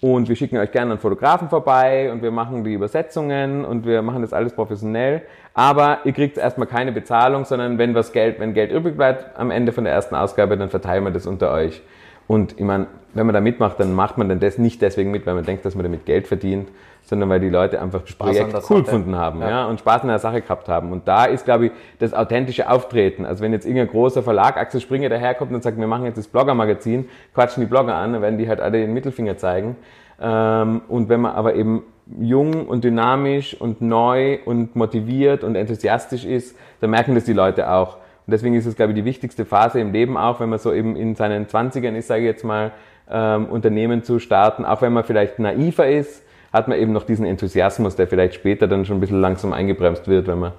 Und 0.00 0.30
wir 0.30 0.36
schicken 0.36 0.56
euch 0.56 0.72
gerne 0.72 0.92
einen 0.92 1.00
Fotografen 1.00 1.50
vorbei 1.50 2.10
und 2.10 2.22
wir 2.22 2.30
machen 2.30 2.64
die 2.64 2.72
Übersetzungen 2.72 3.66
und 3.66 3.84
wir 3.84 4.00
machen 4.00 4.22
das 4.22 4.32
alles 4.32 4.54
professionell. 4.54 5.22
Aber 5.52 5.98
ihr 6.04 6.12
kriegt 6.12 6.38
erstmal 6.38 6.68
keine 6.68 6.90
Bezahlung, 6.92 7.44
sondern 7.44 7.76
wenn 7.76 7.94
was 7.94 8.12
Geld, 8.12 8.40
wenn 8.40 8.54
Geld 8.54 8.72
übrig 8.72 8.96
bleibt 8.96 9.38
am 9.38 9.50
Ende 9.50 9.72
von 9.72 9.84
der 9.84 9.92
ersten 9.92 10.14
Ausgabe, 10.14 10.56
dann 10.56 10.70
verteilen 10.70 11.04
wir 11.04 11.10
das 11.10 11.26
unter 11.26 11.52
euch. 11.52 11.82
Und 12.26 12.52
ich 12.52 12.64
meine, 12.64 12.86
wenn 13.12 13.26
man 13.26 13.34
da 13.34 13.40
mitmacht, 13.40 13.78
dann 13.78 13.92
macht 13.92 14.16
man 14.16 14.28
dann 14.28 14.40
das 14.40 14.56
nicht 14.56 14.80
deswegen 14.80 15.10
mit, 15.10 15.26
weil 15.26 15.34
man 15.34 15.44
denkt, 15.44 15.64
dass 15.64 15.74
man 15.74 15.82
damit 15.82 16.06
Geld 16.06 16.28
verdient, 16.28 16.68
sondern 17.10 17.28
weil 17.28 17.40
die 17.40 17.48
Leute 17.48 17.82
einfach 17.82 18.02
das 18.02 18.10
Spaß 18.10 18.28
Projekt 18.28 18.54
cool 18.54 18.60
Sache. 18.60 18.82
gefunden 18.84 19.16
haben 19.16 19.40
ja. 19.40 19.50
ja. 19.50 19.66
und 19.66 19.80
Spaß 19.80 20.02
an 20.02 20.08
der 20.08 20.20
Sache 20.20 20.42
gehabt 20.42 20.68
haben. 20.68 20.92
Und 20.92 21.08
da 21.08 21.24
ist, 21.24 21.44
glaube 21.44 21.66
ich, 21.66 21.72
das 21.98 22.14
authentische 22.14 22.70
Auftreten. 22.70 23.26
Also 23.26 23.42
wenn 23.42 23.52
jetzt 23.52 23.66
irgendein 23.66 23.88
großer 23.88 24.22
Verlag, 24.22 24.56
Axel 24.56 24.80
Springer, 24.80 25.08
daherkommt 25.08 25.52
und 25.52 25.60
sagt, 25.60 25.76
wir 25.76 25.88
machen 25.88 26.04
jetzt 26.04 26.18
das 26.18 26.28
Blogger-Magazin, 26.28 27.08
quatschen 27.34 27.64
die 27.64 27.66
Blogger 27.68 27.96
an, 27.96 28.12
dann 28.12 28.22
werden 28.22 28.38
die 28.38 28.48
halt 28.48 28.60
alle 28.60 28.78
den 28.78 28.94
Mittelfinger 28.94 29.36
zeigen. 29.36 29.74
Ähm, 30.20 30.82
und 30.86 31.08
wenn 31.08 31.20
man 31.20 31.32
aber 31.32 31.56
eben 31.56 31.82
jung 32.20 32.68
und 32.68 32.84
dynamisch 32.84 33.60
und 33.60 33.80
neu 33.82 34.38
und 34.44 34.76
motiviert 34.76 35.42
und 35.42 35.56
enthusiastisch 35.56 36.24
ist, 36.24 36.56
dann 36.80 36.90
merken 36.90 37.16
das 37.16 37.24
die 37.24 37.32
Leute 37.32 37.72
auch. 37.72 37.96
Und 37.96 38.30
deswegen 38.34 38.54
ist 38.54 38.66
es, 38.66 38.76
glaube 38.76 38.92
ich, 38.92 38.96
die 38.96 39.04
wichtigste 39.04 39.44
Phase 39.44 39.80
im 39.80 39.90
Leben 39.90 40.16
auch, 40.16 40.38
wenn 40.38 40.48
man 40.48 40.60
so 40.60 40.72
eben 40.72 40.94
in 40.94 41.16
seinen 41.16 41.48
Zwanzigern 41.48 41.96
ist, 41.96 42.06
sage 42.06 42.20
ich 42.20 42.26
jetzt 42.26 42.44
mal, 42.44 42.70
ähm, 43.10 43.46
Unternehmen 43.46 44.04
zu 44.04 44.20
starten, 44.20 44.64
auch 44.64 44.80
wenn 44.80 44.92
man 44.92 45.02
vielleicht 45.02 45.40
naiver 45.40 45.88
ist, 45.88 46.22
hat 46.52 46.68
man 46.68 46.78
eben 46.78 46.92
noch 46.92 47.04
diesen 47.04 47.26
Enthusiasmus, 47.26 47.96
der 47.96 48.06
vielleicht 48.06 48.34
später 48.34 48.66
dann 48.66 48.84
schon 48.84 48.96
ein 48.96 49.00
bisschen 49.00 49.20
langsam 49.20 49.52
eingebremst 49.52 50.08
wird, 50.08 50.26
wenn 50.26 50.38
man 50.38 50.52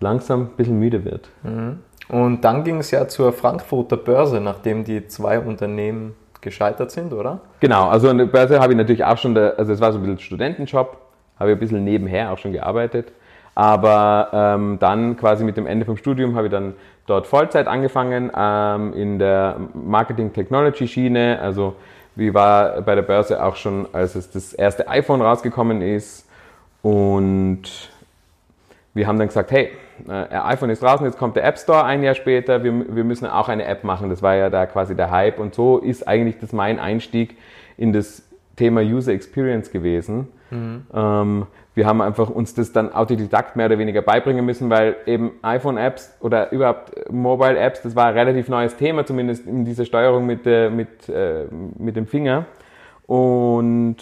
langsam 0.00 0.42
ein 0.42 0.56
bisschen 0.56 0.78
müde 0.78 1.04
wird. 1.04 1.28
Mhm. 1.42 1.78
Und 2.08 2.44
dann 2.44 2.64
ging 2.64 2.78
es 2.78 2.90
ja 2.90 3.08
zur 3.08 3.32
Frankfurter 3.32 3.96
Börse, 3.96 4.40
nachdem 4.40 4.84
die 4.84 5.06
zwei 5.06 5.38
Unternehmen 5.38 6.14
gescheitert 6.40 6.90
sind, 6.90 7.12
oder? 7.12 7.40
Genau, 7.60 7.88
also 7.88 8.10
an 8.10 8.18
der 8.18 8.26
Börse 8.26 8.60
habe 8.60 8.72
ich 8.72 8.76
natürlich 8.76 9.04
auch 9.04 9.16
schon, 9.16 9.36
also 9.36 9.72
es 9.72 9.80
war 9.80 9.92
so 9.92 9.98
ein 9.98 10.02
bisschen 10.02 10.18
Studentenjob, 10.20 10.98
habe 11.38 11.50
ich 11.50 11.56
ein 11.56 11.60
bisschen 11.60 11.82
nebenher 11.82 12.30
auch 12.30 12.38
schon 12.38 12.52
gearbeitet. 12.52 13.12
Aber 13.54 14.28
ähm, 14.32 14.78
dann 14.80 15.16
quasi 15.16 15.44
mit 15.44 15.56
dem 15.56 15.66
Ende 15.66 15.86
vom 15.86 15.96
Studium 15.96 16.34
habe 16.34 16.48
ich 16.48 16.50
dann 16.50 16.74
dort 17.06 17.26
Vollzeit 17.26 17.68
angefangen 17.68 18.30
ähm, 18.36 18.92
in 18.94 19.18
der 19.18 19.56
Marketing 19.74 20.32
Technology 20.32 20.88
Schiene, 20.88 21.38
also 21.40 21.76
wie 22.16 22.32
war 22.34 22.82
bei 22.82 22.94
der 22.94 23.02
Börse 23.02 23.42
auch 23.42 23.56
schon, 23.56 23.88
als 23.92 24.14
es 24.14 24.30
das 24.30 24.52
erste 24.52 24.88
iPhone 24.88 25.20
rausgekommen 25.20 25.82
ist. 25.82 26.28
Und 26.82 27.62
wir 28.92 29.06
haben 29.06 29.18
dann 29.18 29.28
gesagt, 29.28 29.50
hey, 29.50 29.72
äh, 30.08 30.26
iPhone 30.36 30.70
ist 30.70 30.82
draußen, 30.82 31.06
jetzt 31.06 31.18
kommt 31.18 31.36
der 31.36 31.44
App 31.44 31.58
Store 31.58 31.84
ein 31.84 32.02
Jahr 32.02 32.14
später, 32.14 32.62
wir, 32.62 32.94
wir 32.94 33.04
müssen 33.04 33.26
auch 33.26 33.48
eine 33.48 33.64
App 33.64 33.84
machen. 33.84 34.10
Das 34.10 34.22
war 34.22 34.34
ja 34.34 34.50
da 34.50 34.66
quasi 34.66 34.94
der 34.94 35.10
Hype. 35.10 35.38
Und 35.38 35.54
so 35.54 35.78
ist 35.78 36.06
eigentlich 36.06 36.38
das 36.38 36.52
mein 36.52 36.78
Einstieg 36.78 37.36
in 37.76 37.92
das 37.92 38.22
Thema 38.56 38.80
User 38.80 39.12
Experience 39.12 39.70
gewesen. 39.70 40.28
Mhm. 40.50 40.86
Ähm, 40.92 41.46
wir 41.74 41.86
haben 41.86 42.00
einfach 42.00 42.30
uns 42.30 42.54
das 42.54 42.72
dann 42.72 42.92
autodidakt 42.92 43.56
mehr 43.56 43.66
oder 43.66 43.78
weniger 43.78 44.02
beibringen 44.02 44.44
müssen, 44.44 44.70
weil 44.70 44.96
eben 45.06 45.32
iPhone-Apps 45.42 46.16
oder 46.20 46.52
überhaupt 46.52 47.10
Mobile-Apps, 47.10 47.82
das 47.82 47.96
war 47.96 48.06
ein 48.06 48.14
relativ 48.14 48.48
neues 48.48 48.76
Thema, 48.76 49.04
zumindest 49.04 49.46
in 49.46 49.64
dieser 49.64 49.84
Steuerung 49.84 50.24
mit, 50.26 50.46
äh, 50.46 50.70
mit, 50.70 51.08
äh, 51.08 51.46
mit 51.78 51.96
dem 51.96 52.06
Finger. 52.06 52.46
Und 53.06 53.96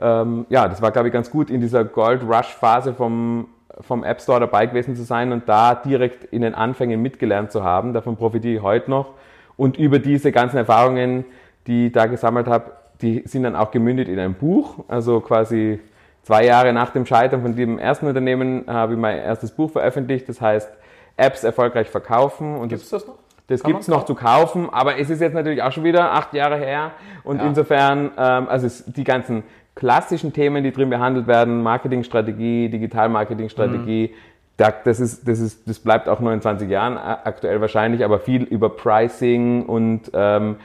ähm, 0.00 0.46
ja, 0.48 0.66
das 0.66 0.80
war, 0.80 0.90
glaube 0.92 1.08
ich, 1.08 1.12
ganz 1.12 1.30
gut 1.30 1.50
in 1.50 1.60
dieser 1.60 1.84
Gold-Rush-Phase 1.84 2.94
vom, 2.94 3.48
vom 3.80 4.02
App 4.02 4.22
Store 4.22 4.40
dabei 4.40 4.66
gewesen 4.66 4.96
zu 4.96 5.02
sein 5.02 5.30
und 5.32 5.48
da 5.48 5.74
direkt 5.74 6.24
in 6.24 6.40
den 6.40 6.54
Anfängen 6.54 7.02
mitgelernt 7.02 7.52
zu 7.52 7.62
haben. 7.62 7.92
Davon 7.92 8.16
profitiere 8.16 8.56
ich 8.56 8.62
heute 8.62 8.90
noch. 8.90 9.12
Und 9.58 9.76
über 9.76 9.98
diese 9.98 10.32
ganzen 10.32 10.56
Erfahrungen, 10.56 11.26
die 11.66 11.88
ich 11.88 11.92
da 11.92 12.06
gesammelt 12.06 12.46
habe, 12.46 12.72
die 13.02 13.22
sind 13.26 13.42
dann 13.42 13.56
auch 13.56 13.70
gemündet 13.70 14.08
in 14.08 14.18
ein 14.18 14.34
Buch, 14.34 14.84
also 14.88 15.20
quasi 15.20 15.80
zwei 16.22 16.44
Jahre 16.44 16.72
nach 16.72 16.90
dem 16.90 17.06
Scheitern 17.06 17.42
von 17.42 17.56
dem 17.56 17.78
ersten 17.78 18.06
Unternehmen 18.06 18.64
habe 18.66 18.94
ich 18.94 18.98
mein 18.98 19.18
erstes 19.18 19.50
Buch 19.50 19.70
veröffentlicht, 19.70 20.28
das 20.28 20.40
heißt 20.40 20.70
Apps 21.16 21.44
erfolgreich 21.44 21.88
verkaufen. 21.88 22.68
Gibt 22.68 22.82
es 22.82 22.90
das 22.90 23.06
noch? 23.06 23.14
Das 23.46 23.64
gibt 23.64 23.80
es 23.80 23.88
noch 23.88 24.04
zu 24.04 24.14
kaufen, 24.14 24.68
aber 24.70 24.98
es 25.00 25.10
ist 25.10 25.20
jetzt 25.20 25.34
natürlich 25.34 25.60
auch 25.60 25.72
schon 25.72 25.82
wieder 25.82 26.12
acht 26.12 26.34
Jahre 26.34 26.56
her 26.56 26.92
und 27.24 27.38
ja. 27.38 27.46
insofern, 27.46 28.12
ähm, 28.16 28.48
also 28.48 28.68
die 28.86 29.02
ganzen 29.02 29.42
klassischen 29.74 30.32
Themen, 30.32 30.62
die 30.62 30.70
drin 30.70 30.88
behandelt 30.88 31.26
werden, 31.26 31.60
Marketingstrategie, 31.62 32.68
Digital-Marketingstrategie, 32.68 34.14
mhm. 34.14 34.64
das, 34.84 35.00
ist, 35.00 35.26
das, 35.26 35.40
ist, 35.40 35.68
das 35.68 35.80
bleibt 35.80 36.08
auch 36.08 36.20
nur 36.20 36.32
in 36.32 36.40
20 36.40 36.70
Jahren 36.70 36.96
aktuell 36.96 37.60
wahrscheinlich, 37.60 38.04
aber 38.04 38.20
viel 38.20 38.44
über 38.44 38.68
Pricing 38.70 39.66
und 39.66 40.12
ähm, 40.14 40.52
äh, 40.52 40.56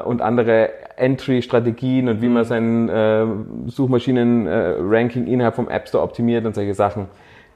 und 0.00 0.22
andere 0.22 0.70
Entry-Strategien 0.96 2.08
und 2.08 2.22
wie 2.22 2.28
man 2.28 2.42
mhm. 2.42 2.46
sein 2.46 2.88
äh, 2.88 3.26
Suchmaschinen-Ranking 3.66 5.26
äh, 5.26 5.32
innerhalb 5.32 5.54
vom 5.54 5.68
App 5.68 5.88
Store 5.88 6.02
optimiert 6.02 6.44
und 6.46 6.54
solche 6.54 6.74
Sachen, 6.74 7.06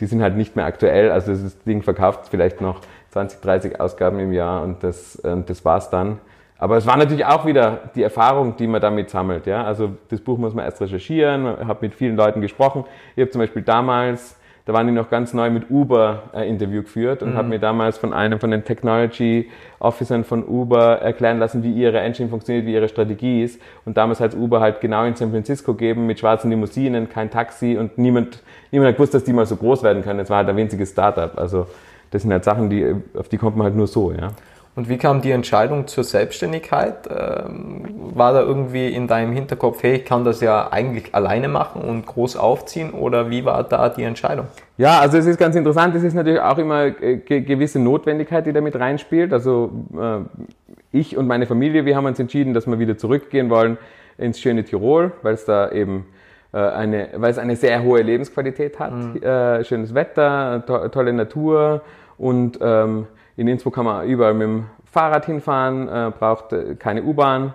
die 0.00 0.06
sind 0.06 0.22
halt 0.22 0.36
nicht 0.36 0.56
mehr 0.56 0.66
aktuell. 0.66 1.10
Also 1.10 1.32
das 1.32 1.62
Ding 1.64 1.82
verkauft 1.82 2.28
vielleicht 2.30 2.60
noch 2.60 2.80
20, 3.10 3.40
30 3.40 3.80
Ausgaben 3.80 4.18
im 4.18 4.32
Jahr 4.32 4.62
und 4.62 4.82
das, 4.82 5.16
äh, 5.20 5.36
das 5.46 5.64
war's 5.64 5.90
dann. 5.90 6.18
Aber 6.58 6.76
es 6.76 6.86
war 6.86 6.96
natürlich 6.96 7.26
auch 7.26 7.44
wieder 7.44 7.90
die 7.94 8.02
Erfahrung, 8.02 8.56
die 8.56 8.66
man 8.66 8.80
damit 8.80 9.10
sammelt. 9.10 9.46
Ja? 9.46 9.64
Also 9.64 9.90
das 10.08 10.20
Buch 10.20 10.38
muss 10.38 10.54
man 10.54 10.64
erst 10.64 10.80
recherchieren, 10.80 11.44
habe 11.44 11.78
mit 11.82 11.94
vielen 11.94 12.16
Leuten 12.16 12.40
gesprochen. 12.40 12.84
Ich 13.14 13.20
habe 13.20 13.30
zum 13.30 13.40
Beispiel 13.40 13.62
damals 13.62 14.38
da 14.66 14.72
waren 14.72 14.88
die 14.88 14.92
noch 14.92 15.10
ganz 15.10 15.32
neu 15.32 15.48
mit 15.48 15.70
Uber 15.70 16.24
äh, 16.34 16.48
Interview 16.48 16.82
geführt 16.82 17.22
und 17.22 17.30
mhm. 17.30 17.36
habe 17.36 17.48
mir 17.48 17.60
damals 17.60 17.98
von 17.98 18.12
einem 18.12 18.40
von 18.40 18.50
den 18.50 18.64
Technology 18.64 19.48
Officern 19.78 20.24
von 20.24 20.44
Uber 20.44 20.98
erklären 21.00 21.38
lassen, 21.38 21.62
wie 21.62 21.72
ihre 21.72 22.00
Engine 22.00 22.28
funktioniert, 22.28 22.66
wie 22.66 22.74
ihre 22.74 22.88
Strategie 22.88 23.44
ist. 23.44 23.60
Und 23.84 23.96
damals 23.96 24.18
hat 24.18 24.34
Uber 24.34 24.60
halt 24.60 24.80
genau 24.80 25.04
in 25.04 25.14
San 25.14 25.30
Francisco 25.30 25.74
gegeben 25.74 26.06
mit 26.06 26.18
schwarzen 26.18 26.50
Limousinen, 26.50 27.08
kein 27.08 27.30
Taxi 27.30 27.76
und 27.78 27.96
niemand, 27.96 28.42
niemand 28.72 28.88
hat 28.88 28.96
gewusst, 28.96 29.14
dass 29.14 29.22
die 29.22 29.32
mal 29.32 29.46
so 29.46 29.54
groß 29.54 29.84
werden 29.84 30.02
können. 30.02 30.18
Es 30.18 30.30
war 30.30 30.38
halt 30.38 30.48
ein 30.48 30.56
winziges 30.56 30.90
Startup. 30.90 31.38
Also 31.38 31.68
das 32.10 32.22
sind 32.22 32.32
halt 32.32 32.42
Sachen, 32.42 32.68
die, 32.68 32.92
auf 33.16 33.28
die 33.28 33.38
kommt 33.38 33.56
man 33.56 33.66
halt 33.66 33.76
nur 33.76 33.86
so, 33.86 34.10
ja. 34.10 34.32
Und 34.76 34.90
wie 34.90 34.98
kam 34.98 35.22
die 35.22 35.30
Entscheidung 35.30 35.86
zur 35.86 36.04
Selbstständigkeit? 36.04 37.08
Ähm, 37.08 37.86
war 38.14 38.34
da 38.34 38.42
irgendwie 38.42 38.88
in 38.88 39.06
deinem 39.06 39.32
Hinterkopf, 39.32 39.82
hey, 39.82 39.96
ich 39.96 40.04
kann 40.04 40.22
das 40.22 40.42
ja 40.42 40.70
eigentlich 40.70 41.14
alleine 41.14 41.48
machen 41.48 41.80
und 41.80 42.04
groß 42.04 42.36
aufziehen? 42.36 42.92
Oder 42.92 43.30
wie 43.30 43.46
war 43.46 43.64
da 43.64 43.88
die 43.88 44.02
Entscheidung? 44.02 44.48
Ja, 44.76 45.00
also 45.00 45.16
es 45.16 45.24
ist 45.24 45.38
ganz 45.38 45.56
interessant. 45.56 45.94
Es 45.94 46.02
ist 46.02 46.12
natürlich 46.12 46.40
auch 46.40 46.58
immer 46.58 46.88
äh, 47.02 47.16
gewisse 47.16 47.78
Notwendigkeit, 47.78 48.44
die 48.44 48.52
da 48.52 48.60
mit 48.60 48.78
reinspielt. 48.78 49.32
Also 49.32 49.70
äh, 49.98 50.44
ich 50.92 51.16
und 51.16 51.26
meine 51.26 51.46
Familie, 51.46 51.86
wir 51.86 51.96
haben 51.96 52.04
uns 52.04 52.20
entschieden, 52.20 52.52
dass 52.52 52.66
wir 52.66 52.78
wieder 52.78 52.98
zurückgehen 52.98 53.48
wollen 53.48 53.78
ins 54.18 54.38
schöne 54.38 54.62
Tirol, 54.62 55.12
weil 55.22 55.32
es 55.32 55.46
da 55.46 55.70
eben 55.70 56.04
äh, 56.52 56.58
eine, 56.58 57.08
weil 57.16 57.30
es 57.30 57.38
eine 57.38 57.56
sehr 57.56 57.82
hohe 57.82 58.02
Lebensqualität 58.02 58.78
hat. 58.78 58.92
Mhm. 58.92 59.64
schönes 59.64 59.94
Wetter, 59.94 60.64
to 60.66 60.88
tolle 60.88 61.14
Natur 61.14 61.80
und 62.18 62.58
ähm, 62.60 63.06
in 63.36 63.48
Innsbruck 63.48 63.74
kann 63.74 63.84
man 63.84 64.06
überall 64.06 64.34
mit 64.34 64.46
dem 64.46 64.66
Fahrrad 64.84 65.26
hinfahren, 65.26 65.88
äh, 65.88 66.12
braucht 66.18 66.52
äh, 66.52 66.74
keine 66.76 67.02
U-Bahn. 67.02 67.54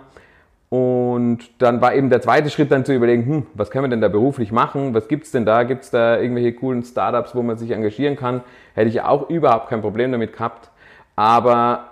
Und 0.69 1.61
dann 1.61 1.81
war 1.81 1.93
eben 1.95 2.09
der 2.09 2.21
zweite 2.21 2.50
Schritt 2.50 2.71
dann 2.71 2.85
zu 2.85 2.93
überlegen, 2.93 3.25
hm, 3.25 3.47
was 3.55 3.71
können 3.71 3.85
wir 3.85 3.89
denn 3.89 4.00
da 4.00 4.07
beruflich 4.07 4.53
machen? 4.53 4.93
Was 4.93 5.09
gibt's 5.09 5.31
denn 5.31 5.45
da? 5.45 5.63
Gibt's 5.63 5.91
da 5.91 6.17
irgendwelche 6.17 6.53
coolen 6.53 6.83
Startups, 6.83 7.35
wo 7.35 7.41
man 7.41 7.57
sich 7.57 7.71
engagieren 7.71 8.15
kann? 8.15 8.41
Hätte 8.73 8.89
ich 8.89 9.01
auch 9.01 9.29
überhaupt 9.29 9.67
kein 9.69 9.81
Problem 9.81 10.13
damit 10.13 10.31
gehabt. 10.31 10.69
Aber 11.17 11.89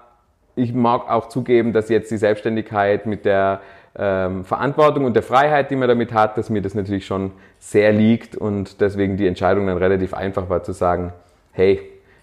ich 0.55 0.73
mag 0.73 1.09
auch 1.09 1.27
zugeben, 1.27 1.73
dass 1.73 1.89
jetzt 1.89 2.09
die 2.11 2.17
Selbstständigkeit 2.17 3.05
mit 3.05 3.25
der 3.25 3.59
ähm, 3.97 4.45
Verantwortung 4.45 5.03
und 5.03 5.13
der 5.13 5.23
Freiheit, 5.23 5.71
die 5.71 5.75
man 5.75 5.89
damit 5.89 6.13
hat, 6.13 6.37
dass 6.37 6.49
mir 6.49 6.61
das 6.61 6.73
natürlich 6.73 7.05
schon 7.05 7.31
sehr 7.57 7.91
liegt 7.91 8.37
und 8.37 8.79
deswegen 8.79 9.17
die 9.17 9.27
Entscheidung 9.27 9.67
dann 9.67 9.77
relativ 9.77 10.13
einfach 10.13 10.49
war 10.49 10.63
zu 10.63 10.71
sagen, 10.71 11.11
hey, 11.51 11.81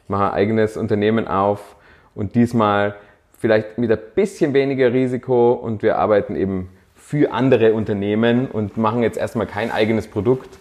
mache 0.08 0.25
ein 0.25 0.32
eigenes 0.32 0.76
Unternehmen 0.76 1.28
auf 1.28 1.76
und 2.14 2.34
diesmal 2.34 2.94
vielleicht 3.38 3.78
mit 3.78 3.90
ein 3.90 3.98
bisschen 4.14 4.54
weniger 4.54 4.92
Risiko 4.92 5.52
und 5.52 5.82
wir 5.82 5.98
arbeiten 5.98 6.36
eben 6.36 6.70
für 6.94 7.32
andere 7.32 7.72
Unternehmen 7.72 8.48
und 8.48 8.76
machen 8.76 9.02
jetzt 9.02 9.18
erstmal 9.18 9.46
kein 9.46 9.70
eigenes 9.70 10.08
Produkt. 10.08 10.58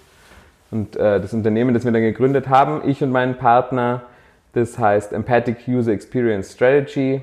Und 0.71 0.95
äh, 0.95 1.19
das 1.19 1.33
Unternehmen, 1.33 1.73
das 1.73 1.85
wir 1.85 1.91
dann 1.91 2.01
gegründet 2.01 2.49
haben, 2.49 2.87
ich 2.87 3.01
und 3.01 3.11
mein 3.11 3.37
Partner, 3.37 4.03
das 4.53 4.77
heißt 4.77 5.13
Empathic 5.13 5.67
User 5.67 5.91
Experience 5.91 6.53
Strategy. 6.53 7.21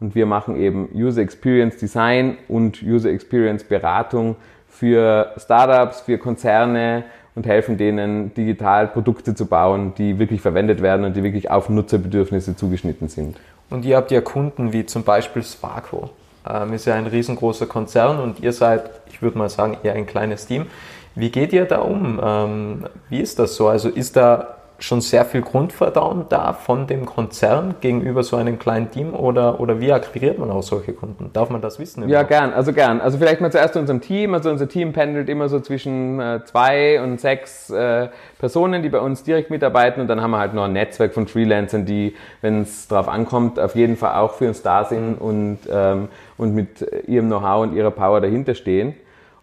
Und 0.00 0.14
wir 0.14 0.26
machen 0.26 0.56
eben 0.56 0.88
User 0.94 1.22
Experience 1.22 1.76
Design 1.76 2.36
und 2.48 2.82
User 2.82 3.10
Experience 3.10 3.62
Beratung 3.64 4.36
für 4.68 5.32
Startups, 5.36 6.00
für 6.00 6.18
Konzerne, 6.18 7.04
und 7.34 7.46
helfen 7.46 7.78
denen, 7.78 8.34
digital 8.34 8.88
Produkte 8.88 9.34
zu 9.34 9.46
bauen, 9.46 9.94
die 9.96 10.18
wirklich 10.18 10.40
verwendet 10.40 10.82
werden 10.82 11.04
und 11.04 11.16
die 11.16 11.22
wirklich 11.22 11.50
auf 11.50 11.68
Nutzerbedürfnisse 11.68 12.56
zugeschnitten 12.56 13.08
sind. 13.08 13.36
Und 13.70 13.84
ihr 13.84 13.96
habt 13.96 14.10
ja 14.10 14.20
Kunden 14.20 14.72
wie 14.72 14.84
zum 14.84 15.02
Beispiel 15.02 15.42
Sparco. 15.42 16.10
Ähm, 16.48 16.72
ist 16.72 16.86
ja 16.86 16.94
ein 16.94 17.06
riesengroßer 17.06 17.66
Konzern 17.66 18.18
und 18.18 18.40
ihr 18.40 18.52
seid, 18.52 18.90
ich 19.08 19.22
würde 19.22 19.38
mal 19.38 19.48
sagen, 19.48 19.78
eher 19.82 19.94
ein 19.94 20.06
kleines 20.06 20.46
Team. 20.46 20.66
Wie 21.14 21.30
geht 21.30 21.52
ihr 21.52 21.64
da 21.64 21.78
um? 21.78 22.20
Ähm, 22.22 22.86
wie 23.08 23.20
ist 23.20 23.38
das 23.38 23.56
so? 23.56 23.68
Also 23.68 23.88
ist 23.88 24.16
da 24.16 24.56
schon 24.82 25.00
sehr 25.00 25.24
viel 25.24 25.42
Grundvertrauen 25.42 26.26
da 26.28 26.52
von 26.52 26.86
dem 26.86 27.06
Konzern 27.06 27.76
gegenüber 27.80 28.22
so 28.22 28.36
einem 28.36 28.58
kleinen 28.58 28.90
Team 28.90 29.14
oder, 29.14 29.60
oder 29.60 29.80
wie 29.80 29.92
akquiriert 29.92 30.38
man 30.38 30.50
auch 30.50 30.62
solche 30.62 30.92
Kunden? 30.92 31.30
Darf 31.32 31.50
man 31.50 31.60
das 31.60 31.78
wissen? 31.78 32.08
Ja, 32.08 32.24
gern, 32.24 32.52
also 32.52 32.72
gern. 32.72 33.00
Also 33.00 33.18
vielleicht 33.18 33.40
mal 33.40 33.52
zuerst 33.52 33.74
zu 33.74 33.80
unserem 33.80 34.00
Team. 34.00 34.34
Also 34.34 34.50
unser 34.50 34.68
Team 34.68 34.92
pendelt 34.92 35.28
immer 35.28 35.48
so 35.48 35.60
zwischen 35.60 36.18
äh, 36.20 36.40
zwei 36.44 37.00
und 37.00 37.20
sechs 37.20 37.70
äh, 37.70 38.08
Personen, 38.38 38.82
die 38.82 38.88
bei 38.88 38.98
uns 38.98 39.22
direkt 39.22 39.50
mitarbeiten 39.50 40.00
und 40.00 40.08
dann 40.08 40.20
haben 40.20 40.32
wir 40.32 40.38
halt 40.38 40.54
noch 40.54 40.64
ein 40.64 40.72
Netzwerk 40.72 41.14
von 41.14 41.28
Freelancern, 41.28 41.86
die, 41.86 42.16
wenn 42.40 42.62
es 42.62 42.88
darauf 42.88 43.08
ankommt, 43.08 43.60
auf 43.60 43.76
jeden 43.76 43.96
Fall 43.96 44.16
auch 44.16 44.34
für 44.34 44.48
uns 44.48 44.62
da 44.62 44.84
sind 44.84 45.14
und, 45.14 45.58
ähm, 45.70 46.08
und 46.36 46.54
mit 46.54 46.84
ihrem 47.06 47.28
Know-how 47.28 47.62
und 47.62 47.74
ihrer 47.74 47.92
Power 47.92 48.20
dahinter 48.20 48.54
stehen. 48.54 48.94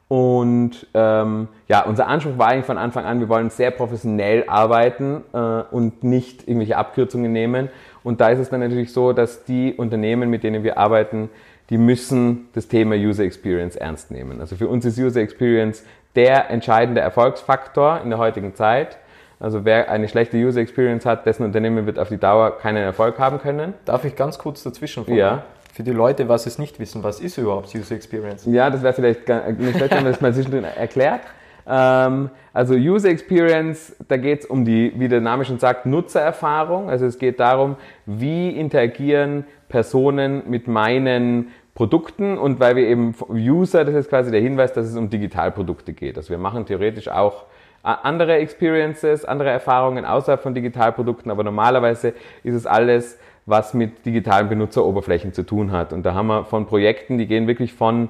Und 0.10 0.88
ähm, 0.96 1.50
ja, 1.68 1.84
unser 1.86 2.08
Anspruch 2.08 2.40
war 2.40 2.48
eigentlich 2.48 2.66
von 2.66 2.80
Anfang 2.80 3.06
an, 3.06 3.20
wir 3.20 3.30
wollen 3.30 3.52
sehr 3.52 3.70
professionell 3.70 4.44
arbeiten 4.48 5.24
äh, 5.34 5.38
und 5.38 6.04
nicht 6.04 6.48
irgendwelche 6.48 6.78
Abkürzungen 6.78 7.32
nehmen. 7.32 7.70
Und 8.04 8.20
da 8.20 8.30
ist 8.30 8.40
es 8.40 8.50
dann 8.50 8.60
natürlich 8.60 8.92
so, 8.92 9.14
dass 9.14 9.46
die 9.46 9.76
Unternehmen, 9.76 10.32
mit 10.32 10.44
denen 10.44 10.64
wir 10.64 10.80
arbeiten, 10.80 11.30
die 11.70 11.78
müssen 11.78 12.50
das 12.54 12.68
Thema 12.68 12.96
User 12.96 13.24
Experience 13.24 13.76
ernst 13.76 14.10
nehmen. 14.10 14.42
Also 14.42 14.56
für 14.56 14.68
uns 14.68 14.84
ist 14.84 14.98
User 14.98 15.22
Experience 15.22 15.86
der 16.16 16.50
entscheidende 16.50 17.02
Erfolgsfaktor 17.02 18.02
in 18.04 18.10
der 18.10 18.18
heutigen 18.18 18.56
Zeit. 18.56 18.98
Also 19.40 19.64
wer 19.64 19.92
eine 19.92 20.08
schlechte 20.08 20.38
User 20.38 20.60
Experience 20.60 21.06
hat, 21.06 21.28
dessen 21.28 21.44
Unternehmen 21.44 21.86
wird 21.86 22.00
auf 22.00 22.10
die 22.10 22.18
Dauer 22.18 22.58
keinen 22.58 22.78
Erfolg 22.78 23.20
haben 23.20 23.38
können. 23.40 23.76
Darf 23.86 24.04
ich 24.06 24.16
ganz 24.16 24.40
kurz 24.40 24.64
dazwischen 24.64 25.06
fragen? 25.06 25.18
Ja 25.18 25.44
für 25.80 25.84
die 25.84 25.92
Leute, 25.92 26.28
was 26.28 26.46
es 26.46 26.60
nicht 26.60 26.78
wissen, 26.78 27.04
was 27.04 27.22
ist 27.22 27.38
überhaupt 27.38 27.74
User 27.74 27.96
Experience? 27.96 28.46
Ja, 28.46 28.70
das 28.70 28.84
wäre 28.84 28.92
vielleicht 28.92 29.30
nicht 29.30 29.78
schlecht, 29.78 29.92
wenn 29.92 30.04
man 30.04 30.12
das 30.12 30.20
mal 30.20 30.34
zwischendrin 30.34 30.64
erklärt. 30.76 31.22
Ähm, 31.66 32.32
also 32.52 32.74
User 32.74 33.08
Experience, 33.08 33.96
da 34.10 34.18
geht 34.18 34.42
es 34.42 34.46
um 34.46 34.66
die, 34.66 34.92
wie 34.98 35.08
der 35.08 35.22
Name 35.22 35.46
schon 35.46 35.58
sagt, 35.58 35.86
Nutzererfahrung. 35.86 36.90
Also 36.90 37.06
es 37.06 37.18
geht 37.18 37.40
darum, 37.40 37.78
wie 38.06 38.50
interagieren 38.50 39.46
Personen 39.70 40.50
mit 40.50 40.68
meinen 40.68 41.52
Produkten 41.76 42.38
und 42.38 42.60
weil 42.60 42.76
wir 42.76 42.86
eben 42.86 43.16
User, 43.30 43.86
das 43.86 43.96
ist 43.96 44.10
quasi 44.10 44.32
der 44.32 44.42
Hinweis, 44.42 44.74
dass 44.74 44.86
es 44.86 44.98
um 44.98 45.10
Digitalprodukte 45.10 45.94
geht. 45.94 46.18
Also 46.18 46.32
wir 46.32 46.40
machen 46.40 46.66
theoretisch 46.66 47.08
auch 47.08 47.46
äh, 47.86 47.94
andere 48.04 48.36
Experiences, 48.36 49.24
andere 49.24 49.50
Erfahrungen 49.50 50.04
außerhalb 50.04 50.44
von 50.44 50.54
Digitalprodukten, 50.54 51.32
aber 51.32 51.46
normalerweise 51.46 52.14
ist 52.44 52.56
es 52.56 52.66
alles 52.66 53.18
was 53.50 53.74
mit 53.74 54.06
digitalen 54.06 54.50
Benutzeroberflächen 54.50 55.34
zu 55.34 55.44
tun 55.44 55.72
hat. 55.72 55.92
Und 55.94 56.06
da 56.06 56.14
haben 56.14 56.28
wir 56.28 56.46
von 56.46 56.66
Projekten, 56.66 57.18
die 57.18 57.28
gehen 57.28 57.48
wirklich 57.48 57.74
von 57.74 58.10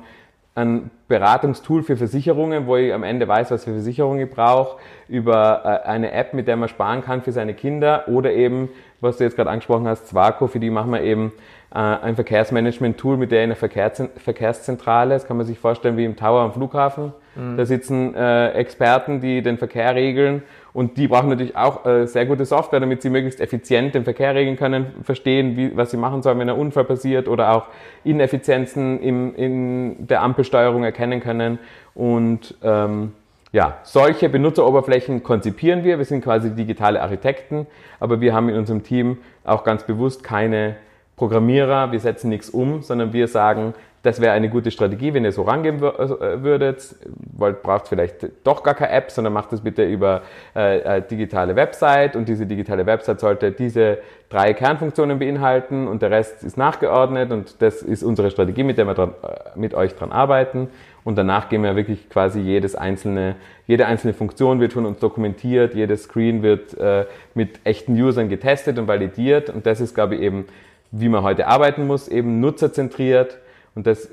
ein 0.56 0.92
Beratungstool 1.08 1.84
für 1.84 1.96
Versicherungen, 1.96 2.68
wo 2.68 2.76
ich 2.76 2.94
am 2.94 3.04
Ende 3.04 3.28
weiß, 3.28 3.50
was 3.52 3.64
für 3.64 3.72
Versicherungen 3.72 4.26
ich 4.28 4.30
brauche, 4.30 4.78
über 5.08 5.62
äh, 5.64 5.88
eine 5.88 6.12
App, 6.12 6.34
mit 6.34 6.48
der 6.48 6.58
man 6.58 6.70
sparen 6.70 7.02
kann 7.02 7.22
für 7.22 7.32
seine 7.32 7.54
Kinder 7.54 8.08
oder 8.08 8.32
eben, 8.32 8.70
was 9.00 9.18
du 9.18 9.24
jetzt 9.24 9.36
gerade 9.36 9.50
angesprochen 9.50 9.88
hast, 9.88 10.08
Zwaco, 10.08 10.48
für 10.48 10.60
die 10.60 10.70
machen 10.70 10.92
wir 10.92 11.02
eben 11.02 11.32
äh, 11.74 11.78
ein 11.78 12.16
Verkehrsmanagement-Tool 12.16 13.18
mit 13.18 13.32
der 13.32 13.44
in 13.44 13.50
der 13.50 13.58
Verkehrszentrale. 13.58 15.14
Das 15.14 15.26
kann 15.26 15.38
man 15.38 15.46
sich 15.46 15.60
vorstellen 15.60 15.98
wie 15.98 16.06
im 16.06 16.16
Tower 16.16 16.42
am 16.42 16.52
Flughafen. 16.52 17.14
Mhm. 17.36 17.58
Da 17.58 17.66
sitzen 17.66 18.14
äh, 18.16 18.52
Experten, 18.52 19.22
die 19.22 19.42
den 19.42 19.58
Verkehr 19.58 19.96
regeln 19.96 20.44
und 20.74 20.98
die 20.98 21.08
brauchen 21.08 21.30
natürlich 21.30 21.56
auch 21.56 21.86
äh, 21.86 22.06
sehr 22.06 22.26
gute 22.26 22.46
Software, 22.46 22.80
damit 22.80 23.02
sie 23.02 23.10
möglichst 23.10 23.42
effizient 23.42 23.96
den 23.96 24.04
Verkehr 24.04 24.36
regeln 24.36 24.56
können, 24.56 24.88
verstehen, 25.04 25.58
wie, 25.58 25.76
was 25.76 25.92
sie 25.92 25.98
machen 25.98 26.22
sollen, 26.22 26.40
wenn 26.40 26.50
ein 26.50 26.58
Unfall 26.58 26.84
passiert 26.84 27.28
oder 27.28 27.54
auch 27.54 27.68
Ineffizienzen 28.04 29.02
im, 29.02 29.36
in 29.36 30.08
der 30.08 30.22
Ampelsteuerung 30.22 30.84
erkennen 30.84 31.22
können. 31.22 31.60
Und 31.96 32.56
ähm, 32.64 33.14
ja, 33.52 33.80
solche 33.84 34.30
Benutzeroberflächen 34.30 35.24
konzipieren 35.24 35.84
wir. 35.84 35.98
Wir 35.98 36.06
sind 36.06 36.24
quasi 36.24 36.52
digitale 36.52 37.02
Architekten, 37.02 37.66
aber 38.00 38.22
wir 38.22 38.34
haben 38.34 38.50
in 38.50 38.56
unserem 38.56 38.84
Team 38.84 39.18
auch 39.44 39.64
ganz 39.64 39.84
bewusst 39.84 40.24
keine 40.24 40.76
Programmierer, 41.16 41.92
wir 41.92 42.00
setzen 42.00 42.30
nichts 42.30 42.50
um, 42.50 42.82
sondern 42.82 43.12
wir 43.12 43.28
sagen, 43.28 43.74
das 44.02 44.22
wäre 44.22 44.32
eine 44.32 44.50
gute 44.50 44.72
Strategie, 44.72 45.14
wenn 45.14 45.26
ihr 45.26 45.32
so 45.34 45.42
rangehen 45.42 45.78
äh, 45.78 46.42
würdet. 46.42 46.96
Wollt, 47.34 47.62
braucht 47.64 47.90
vielleicht 47.90 48.28
doch 48.46 48.64
gar 48.64 48.74
keine 48.74 48.92
App, 48.92 49.12
sondern 49.12 49.34
macht 49.34 49.52
das 49.52 49.62
bitte 49.62 49.84
über 49.84 50.22
äh, 50.54 51.02
digitale 51.02 51.56
Website. 51.56 52.16
Und 52.16 52.30
diese 52.30 52.46
digitale 52.46 52.86
Website 52.86 53.20
sollte 53.20 53.52
diese 53.52 53.98
drei 54.30 54.54
Kernfunktionen 54.54 55.20
beinhalten 55.20 55.88
und 55.88 56.02
der 56.02 56.12
Rest 56.12 56.44
ist 56.44 56.56
nachgeordnet. 56.56 57.32
Und 57.32 57.62
das 57.62 57.82
ist 57.82 58.04
unsere 58.04 58.32
Strategie, 58.32 58.64
mit 58.64 58.78
der 58.78 58.86
wir 58.86 58.94
dran, 58.94 59.14
äh, 59.22 59.60
mit 59.60 59.74
euch 59.74 59.96
dran 59.96 60.14
arbeiten. 60.14 60.70
Und 61.04 61.18
danach 61.18 61.50
gehen 61.50 61.64
wir 61.64 61.76
wirklich 61.76 62.10
quasi 62.10 62.40
jedes 62.40 62.76
einzelne, 62.76 63.36
jede 63.68 63.86
einzelne 63.86 64.14
Funktion 64.14 64.62
wird 64.62 64.74
von 64.74 64.86
uns 64.86 65.00
dokumentiert, 65.00 65.74
jedes 65.74 66.04
Screen 66.04 66.42
wird 66.42 66.78
äh, 66.78 67.06
mit 67.34 67.60
echten 67.66 68.00
Usern 68.02 68.30
getestet 68.30 68.80
und 68.80 68.88
validiert. 68.88 69.50
Und 69.50 69.66
das 69.66 69.82
ist, 69.82 69.94
glaube 69.94 70.16
ich, 70.16 70.22
eben, 70.22 70.46
wie 70.92 71.10
man 71.10 71.24
heute 71.24 71.48
arbeiten 71.48 71.86
muss, 71.86 72.08
eben 72.08 72.40
nutzerzentriert 72.40 73.38
und 73.80 73.88
das 73.88 74.10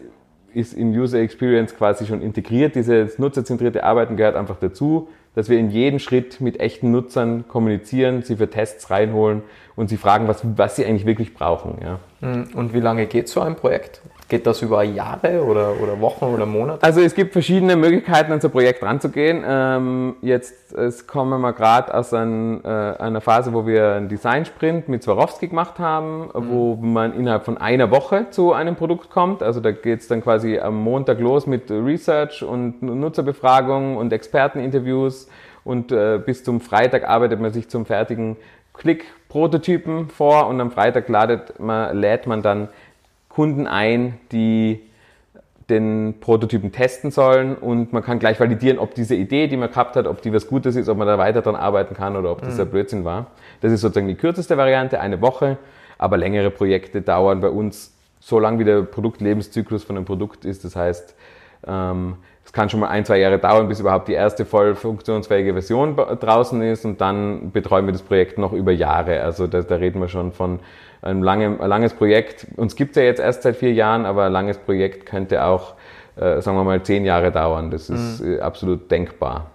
ist 0.55 0.75
in 0.75 0.97
User 0.97 1.19
Experience 1.19 1.75
quasi 1.75 2.07
schon 2.07 2.23
integriert. 2.23 2.77
Dieses 2.77 3.19
nutzerzentrierte 3.19 3.83
Arbeiten 3.83 4.17
gehört 4.17 4.37
einfach 4.37 4.59
dazu, 4.61 5.09
dass 5.35 5.49
wir 5.49 5.59
in 5.59 5.71
jedem 5.71 5.99
Schritt 5.99 6.41
mit 6.41 6.61
echten 6.61 6.93
Nutzern 6.93 7.49
kommunizieren, 7.49 8.23
sie 8.23 8.37
für 8.37 8.49
Tests 8.49 8.91
reinholen 8.91 9.43
und 9.75 9.89
sie 9.89 9.97
fragen, 9.97 10.29
was, 10.29 10.43
was 10.57 10.77
sie 10.77 10.87
eigentlich 10.87 11.05
wirklich 11.05 11.35
brauchen. 11.35 11.79
Ja. 11.83 11.99
Mhm. 12.21 12.51
Und 12.55 12.75
wie 12.75 12.79
lange 12.79 13.07
geht 13.07 13.29
so 13.29 13.41
ein 13.41 13.57
Projekt? 13.57 14.03
Geht 14.29 14.45
das 14.45 14.61
über 14.61 14.83
Jahre 14.83 15.45
oder, 15.45 15.81
oder 15.81 16.01
Wochen 16.01 16.25
oder 16.25 16.47
Monate? 16.47 16.83
Also 16.83 17.01
es 17.01 17.15
gibt 17.15 17.33
verschiedene 17.33 17.77
Möglichkeiten, 17.77 18.33
an 18.33 18.41
so 18.41 18.49
ein 18.49 18.51
Projekt 18.51 18.83
ranzugehen. 18.83 19.45
Ähm, 19.47 20.17
jetzt 20.21 20.73
es 20.73 21.07
kommen 21.07 21.41
wir 21.41 21.53
gerade 21.53 21.95
aus 21.95 22.13
ein, 22.13 22.65
äh, 22.65 22.69
einer 22.69 23.21
Phase, 23.21 23.53
wo 23.53 23.69
wir 23.69 23.93
einen 23.93 24.09
Design-Sprint 24.09 24.89
mit 24.89 25.05
Swarovski 25.05 25.47
gemacht 25.47 25.79
haben, 25.79 26.31
mhm. 26.35 26.51
wo 26.51 26.75
man 26.75 27.15
innerhalb 27.15 27.45
von 27.45 27.57
einer 27.57 27.93
Woche 27.93 28.27
zu 28.31 28.53
einem 28.53 28.75
Produkt 28.75 29.11
kommt. 29.11 29.45
Also 29.45 29.61
da 29.61 29.71
geht 29.71 30.01
es 30.01 30.09
dann 30.09 30.23
quasi 30.23 30.59
am 30.59 30.83
Montag 30.83 31.21
los 31.21 31.47
mit 31.47 31.71
Research 31.71 32.43
und 32.43 32.83
Nutzerbefragung 32.83 33.97
und 33.97 34.13
Experteninterviews 34.13 35.29
und 35.63 35.93
äh, 35.93 36.19
bis 36.19 36.43
zum 36.43 36.61
Freitag 36.61 37.09
arbeitet 37.09 37.41
man 37.41 37.53
sich 37.53 37.69
zum 37.69 37.87
fertigen 37.87 38.37
Klick-Prototypen 38.75 40.11
vor 40.11 40.49
und 40.49 40.61
am 40.61 40.71
Freitag 40.71 41.09
ladet 41.09 41.59
man, 41.59 41.97
lädt 41.97 42.27
man 42.27 42.43
dann 42.43 42.69
Kunden 43.37 43.67
ein, 43.67 44.19
die 44.33 44.81
den 45.69 46.15
Prototypen 46.21 46.73
testen 46.73 47.11
sollen 47.11 47.55
und 47.55 47.93
man 47.93 48.03
kann 48.03 48.19
gleich 48.19 48.41
validieren, 48.41 48.79
ob 48.79 48.95
diese 48.95 49.15
Idee, 49.15 49.47
die 49.47 49.59
man 49.59 49.69
gehabt 49.69 49.95
hat, 49.95 50.07
ob 50.07 50.23
die 50.23 50.33
was 50.33 50.47
Gutes 50.47 50.75
ist, 50.75 50.89
ob 50.89 50.97
man 50.97 51.07
da 51.07 51.19
weiter 51.19 51.43
dran 51.43 51.55
arbeiten 51.55 51.95
kann 51.95 52.17
oder 52.17 52.33
ob 52.33 52.41
das 52.41 52.55
mhm. 52.55 52.63
ein 52.63 52.71
Blödsinn 52.71 53.05
war. 53.05 53.27
Das 53.61 53.73
ist 53.73 53.83
sozusagen 53.83 54.09
die 54.09 54.15
kürzeste 54.15 54.57
Variante, 54.57 55.01
eine 55.01 55.21
Woche, 55.21 55.59
aber 55.99 56.17
längere 56.17 56.51
Projekte 56.51 57.03
dauern 57.03 57.43
bei 57.43 57.51
uns 57.51 57.95
so 58.21 58.39
lang 58.39 58.59
wie 58.59 58.65
der 58.65 58.81
Produktlebenszyklus 58.81 59.85
von 59.85 59.99
einem 59.99 60.07
Produkt 60.07 60.47
ist. 60.47 60.65
Das 60.65 60.75
heißt, 60.75 61.15
ähm, 61.67 62.15
es 62.47 62.53
kann 62.53 62.71
schon 62.71 62.79
mal 62.79 62.89
ein, 62.89 63.05
zwei 63.05 63.19
Jahre 63.19 63.41
dauern, 63.41 63.67
bis 63.67 63.81
überhaupt 63.81 64.07
die 64.07 64.13
erste 64.13 64.45
voll 64.45 64.77
funktionsfähige 64.77 65.53
Version 65.53 65.97
draußen 65.97 66.63
ist 66.63 66.85
und 66.85 67.01
dann 67.01 67.51
betreuen 67.51 67.87
wir 67.87 67.93
das 67.93 68.03
Projekt 68.03 68.39
noch 68.39 68.53
über 68.53 68.71
Jahre. 68.71 69.21
Also 69.21 69.49
da, 69.49 69.63
da 69.63 69.75
reden 69.75 70.01
wir 70.01 70.09
schon 70.09 70.31
von 70.31 70.61
ein, 71.03 71.23
lange, 71.23 71.61
ein 71.61 71.69
langes 71.69 71.93
Projekt. 71.93 72.47
Uns 72.57 72.77
gibt 72.77 72.93
es 72.93 72.97
ja 72.99 73.03
jetzt 73.03 73.19
erst 73.19 73.43
seit 73.43 73.57
vier 73.57 73.73
Jahren, 73.73 74.07
aber 74.07 74.27
ein 74.27 74.33
langes 74.33 74.59
Projekt 74.59 75.07
könnte 75.07 75.45
auch, 75.45 75.75
äh, 76.15 76.41
sagen 76.41 76.57
wir 76.57 76.63
mal, 76.63 76.81
zehn 76.85 77.05
Jahre 77.05 77.33
dauern. 77.33 77.73
Das 77.73 77.91
ist 77.91 78.21
mhm. 78.21 78.37
Äh, 78.37 78.41
absolut 78.41 78.93
denkbar. 78.93 79.51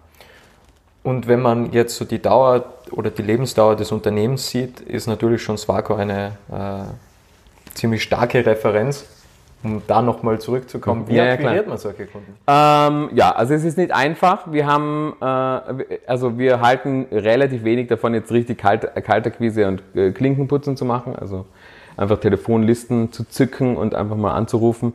Und 1.02 1.30
wenn 1.30 1.42
man 1.42 1.72
jetzt 1.72 1.96
so 1.96 2.04
die 2.04 2.22
Dauer 2.22 2.66
oder 2.92 3.10
die 3.10 3.24
Lebensdauer 3.24 3.78
des 3.78 3.94
Unternehmens 3.94 4.50
sieht, 4.50 4.82
ist 4.82 5.08
natürlich 5.08 5.42
schon 5.42 5.58
Swaco 5.58 5.96
eine 5.96 6.34
äh, 6.52 7.74
ziemlich 7.74 8.04
starke 8.04 8.46
Referenz 8.46 9.06
um 9.64 9.82
da 9.88 10.02
nochmal 10.02 10.40
zurückzukommen, 10.40 11.08
wie 11.08 11.16
ja, 11.16 11.34
akquiriert 11.34 11.68
man 11.68 11.78
solche 11.78 12.06
Kunden? 12.06 12.36
Ähm, 12.48 13.10
ja, 13.14 13.32
also 13.32 13.54
es 13.54 13.64
ist 13.64 13.78
nicht 13.78 13.92
einfach. 13.92 14.52
Wir 14.52 14.66
haben, 14.66 15.14
äh, 15.22 16.00
also 16.08 16.38
wir 16.38 16.62
halten 16.62 17.08
relativ 17.12 17.64
wenig 17.64 17.88
davon, 17.88 18.14
jetzt 18.14 18.32
richtig 18.32 18.58
Kalt, 18.58 18.88
Kaltakquise 19.04 19.68
und 19.68 19.84
äh, 19.96 20.12
Klinkenputzen 20.12 20.78
zu 20.78 20.86
machen. 20.86 21.16
Also 21.16 21.46
einfach 21.98 22.20
Telefonlisten 22.20 23.12
zu 23.12 23.28
zücken 23.28 23.78
und 23.78 23.96
einfach 23.96 24.16
mal 24.16 24.34
anzurufen. 24.34 24.94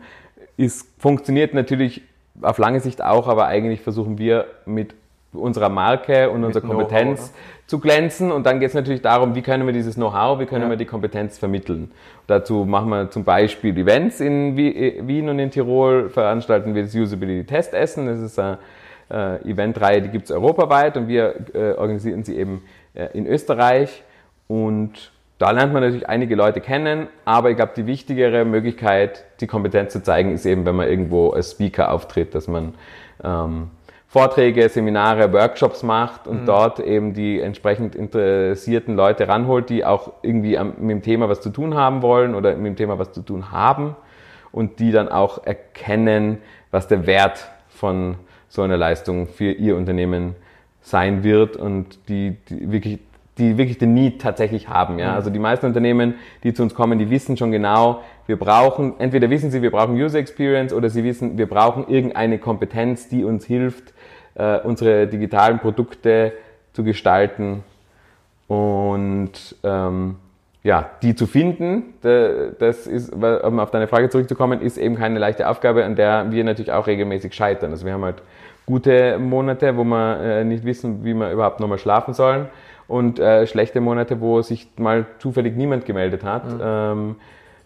Ist, 0.56 0.88
funktioniert 0.98 1.54
natürlich 1.54 2.02
auf 2.42 2.58
lange 2.58 2.80
Sicht 2.80 3.02
auch, 3.02 3.28
aber 3.28 3.46
eigentlich 3.46 3.80
versuchen 3.80 4.18
wir 4.18 4.46
mit 4.64 4.94
unserer 5.36 5.68
Marke 5.68 6.30
und 6.30 6.44
unserer 6.44 6.66
Kompetenz 6.66 7.32
zu 7.66 7.80
glänzen. 7.80 8.32
Und 8.32 8.46
dann 8.46 8.60
geht 8.60 8.68
es 8.68 8.74
natürlich 8.74 9.02
darum, 9.02 9.34
wie 9.34 9.42
können 9.42 9.66
wir 9.66 9.72
dieses 9.72 9.96
Know-how, 9.96 10.38
wie 10.38 10.46
können 10.46 10.64
ja. 10.64 10.70
wir 10.70 10.76
die 10.76 10.84
Kompetenz 10.84 11.38
vermitteln. 11.38 11.90
Dazu 12.26 12.64
machen 12.64 12.88
wir 12.90 13.10
zum 13.10 13.24
Beispiel 13.24 13.76
Events 13.76 14.20
in 14.20 14.56
Wien 14.56 15.28
und 15.28 15.38
in 15.38 15.50
Tirol, 15.50 16.08
veranstalten 16.08 16.74
wir 16.74 16.82
das 16.82 16.94
Usability 16.94 17.44
Testessen. 17.44 18.06
Das 18.06 18.20
ist 18.20 18.38
eine 18.38 18.58
äh, 19.10 19.50
Eventreihe, 19.50 20.02
die 20.02 20.08
gibt 20.08 20.26
es 20.26 20.30
europaweit 20.30 20.96
und 20.96 21.08
wir 21.08 21.34
äh, 21.54 21.72
organisieren 21.72 22.24
sie 22.24 22.36
eben 22.36 22.62
äh, 22.94 23.08
in 23.12 23.26
Österreich. 23.26 24.02
Und 24.48 25.12
da 25.38 25.50
lernt 25.50 25.72
man 25.72 25.82
natürlich 25.82 26.08
einige 26.08 26.34
Leute 26.34 26.60
kennen, 26.60 27.08
aber 27.24 27.50
ich 27.50 27.56
glaube, 27.56 27.72
die 27.76 27.86
wichtigere 27.86 28.44
Möglichkeit, 28.44 29.24
die 29.40 29.46
Kompetenz 29.46 29.92
zu 29.92 30.02
zeigen, 30.02 30.32
ist 30.32 30.46
eben, 30.46 30.64
wenn 30.64 30.76
man 30.76 30.88
irgendwo 30.88 31.30
als 31.30 31.50
Speaker 31.50 31.92
auftritt, 31.92 32.34
dass 32.34 32.48
man 32.48 32.74
ähm, 33.22 33.70
Vorträge, 34.16 34.70
Seminare, 34.70 35.30
Workshops 35.34 35.82
macht 35.82 36.26
und 36.26 36.42
mhm. 36.42 36.46
dort 36.46 36.80
eben 36.80 37.12
die 37.12 37.38
entsprechend 37.38 37.94
interessierten 37.94 38.96
Leute 38.96 39.28
ranholt, 39.28 39.68
die 39.68 39.84
auch 39.84 40.10
irgendwie 40.22 40.58
mit 40.58 40.90
dem 40.90 41.02
Thema 41.02 41.28
was 41.28 41.42
zu 41.42 41.50
tun 41.50 41.74
haben 41.74 42.00
wollen 42.00 42.34
oder 42.34 42.56
mit 42.56 42.64
dem 42.64 42.76
Thema 42.76 42.98
was 42.98 43.12
zu 43.12 43.20
tun 43.20 43.52
haben 43.52 43.94
und 44.52 44.78
die 44.78 44.90
dann 44.90 45.10
auch 45.10 45.44
erkennen, 45.44 46.38
was 46.70 46.88
der 46.88 47.06
Wert 47.06 47.46
von 47.68 48.14
so 48.48 48.62
einer 48.62 48.78
Leistung 48.78 49.26
für 49.26 49.52
ihr 49.52 49.76
Unternehmen 49.76 50.34
sein 50.80 51.22
wird 51.22 51.58
und 51.58 52.08
die, 52.08 52.38
die 52.48 52.72
wirklich 52.72 53.00
die 53.38 53.58
wirklich 53.58 53.76
den 53.76 53.92
Need 53.92 54.22
tatsächlich 54.22 54.70
haben. 54.70 54.98
Ja? 54.98 55.10
Mhm. 55.10 55.14
Also 55.16 55.28
die 55.28 55.38
meisten 55.38 55.66
Unternehmen, 55.66 56.14
die 56.42 56.54
zu 56.54 56.62
uns 56.62 56.74
kommen, 56.74 56.98
die 56.98 57.10
wissen 57.10 57.36
schon 57.36 57.52
genau, 57.52 58.02
wir 58.26 58.38
brauchen, 58.38 58.94
entweder 58.98 59.28
wissen 59.28 59.50
sie, 59.50 59.60
wir 59.60 59.70
brauchen 59.70 59.94
User 59.94 60.18
Experience 60.18 60.72
oder 60.72 60.88
sie 60.88 61.04
wissen, 61.04 61.36
wir 61.36 61.46
brauchen 61.46 61.86
irgendeine 61.86 62.38
Kompetenz, 62.38 63.08
die 63.08 63.24
uns 63.24 63.44
hilft, 63.44 63.92
äh, 64.36 64.58
unsere 64.60 65.06
digitalen 65.06 65.58
Produkte 65.58 66.32
zu 66.72 66.84
gestalten 66.84 67.64
und 68.48 69.56
ähm, 69.64 70.16
ja, 70.62 70.90
die 71.00 71.14
zu 71.14 71.26
finden, 71.26 71.94
das 72.00 72.88
ist, 72.88 73.12
um 73.12 73.60
auf 73.60 73.70
deine 73.70 73.86
Frage 73.86 74.08
zurückzukommen, 74.08 74.60
ist 74.60 74.78
eben 74.78 74.96
keine 74.96 75.20
leichte 75.20 75.48
Aufgabe, 75.48 75.84
an 75.84 75.94
der 75.94 76.32
wir 76.32 76.42
natürlich 76.42 76.72
auch 76.72 76.88
regelmäßig 76.88 77.34
scheitern. 77.34 77.70
Also 77.70 77.86
wir 77.86 77.92
haben 77.92 78.04
halt 78.04 78.20
gute 78.66 79.16
Monate, 79.18 79.76
wo 79.76 79.84
wir 79.84 80.20
äh, 80.20 80.44
nicht 80.44 80.64
wissen, 80.64 81.04
wie 81.04 81.14
wir 81.14 81.30
überhaupt 81.30 81.60
nochmal 81.60 81.78
schlafen 81.78 82.14
sollen 82.14 82.46
und 82.88 83.20
äh, 83.20 83.46
schlechte 83.46 83.80
Monate, 83.80 84.20
wo 84.20 84.42
sich 84.42 84.68
mal 84.76 85.06
zufällig 85.18 85.56
niemand 85.56 85.86
gemeldet 85.86 86.24
hat. 86.24 86.52
Mhm. 86.52 87.16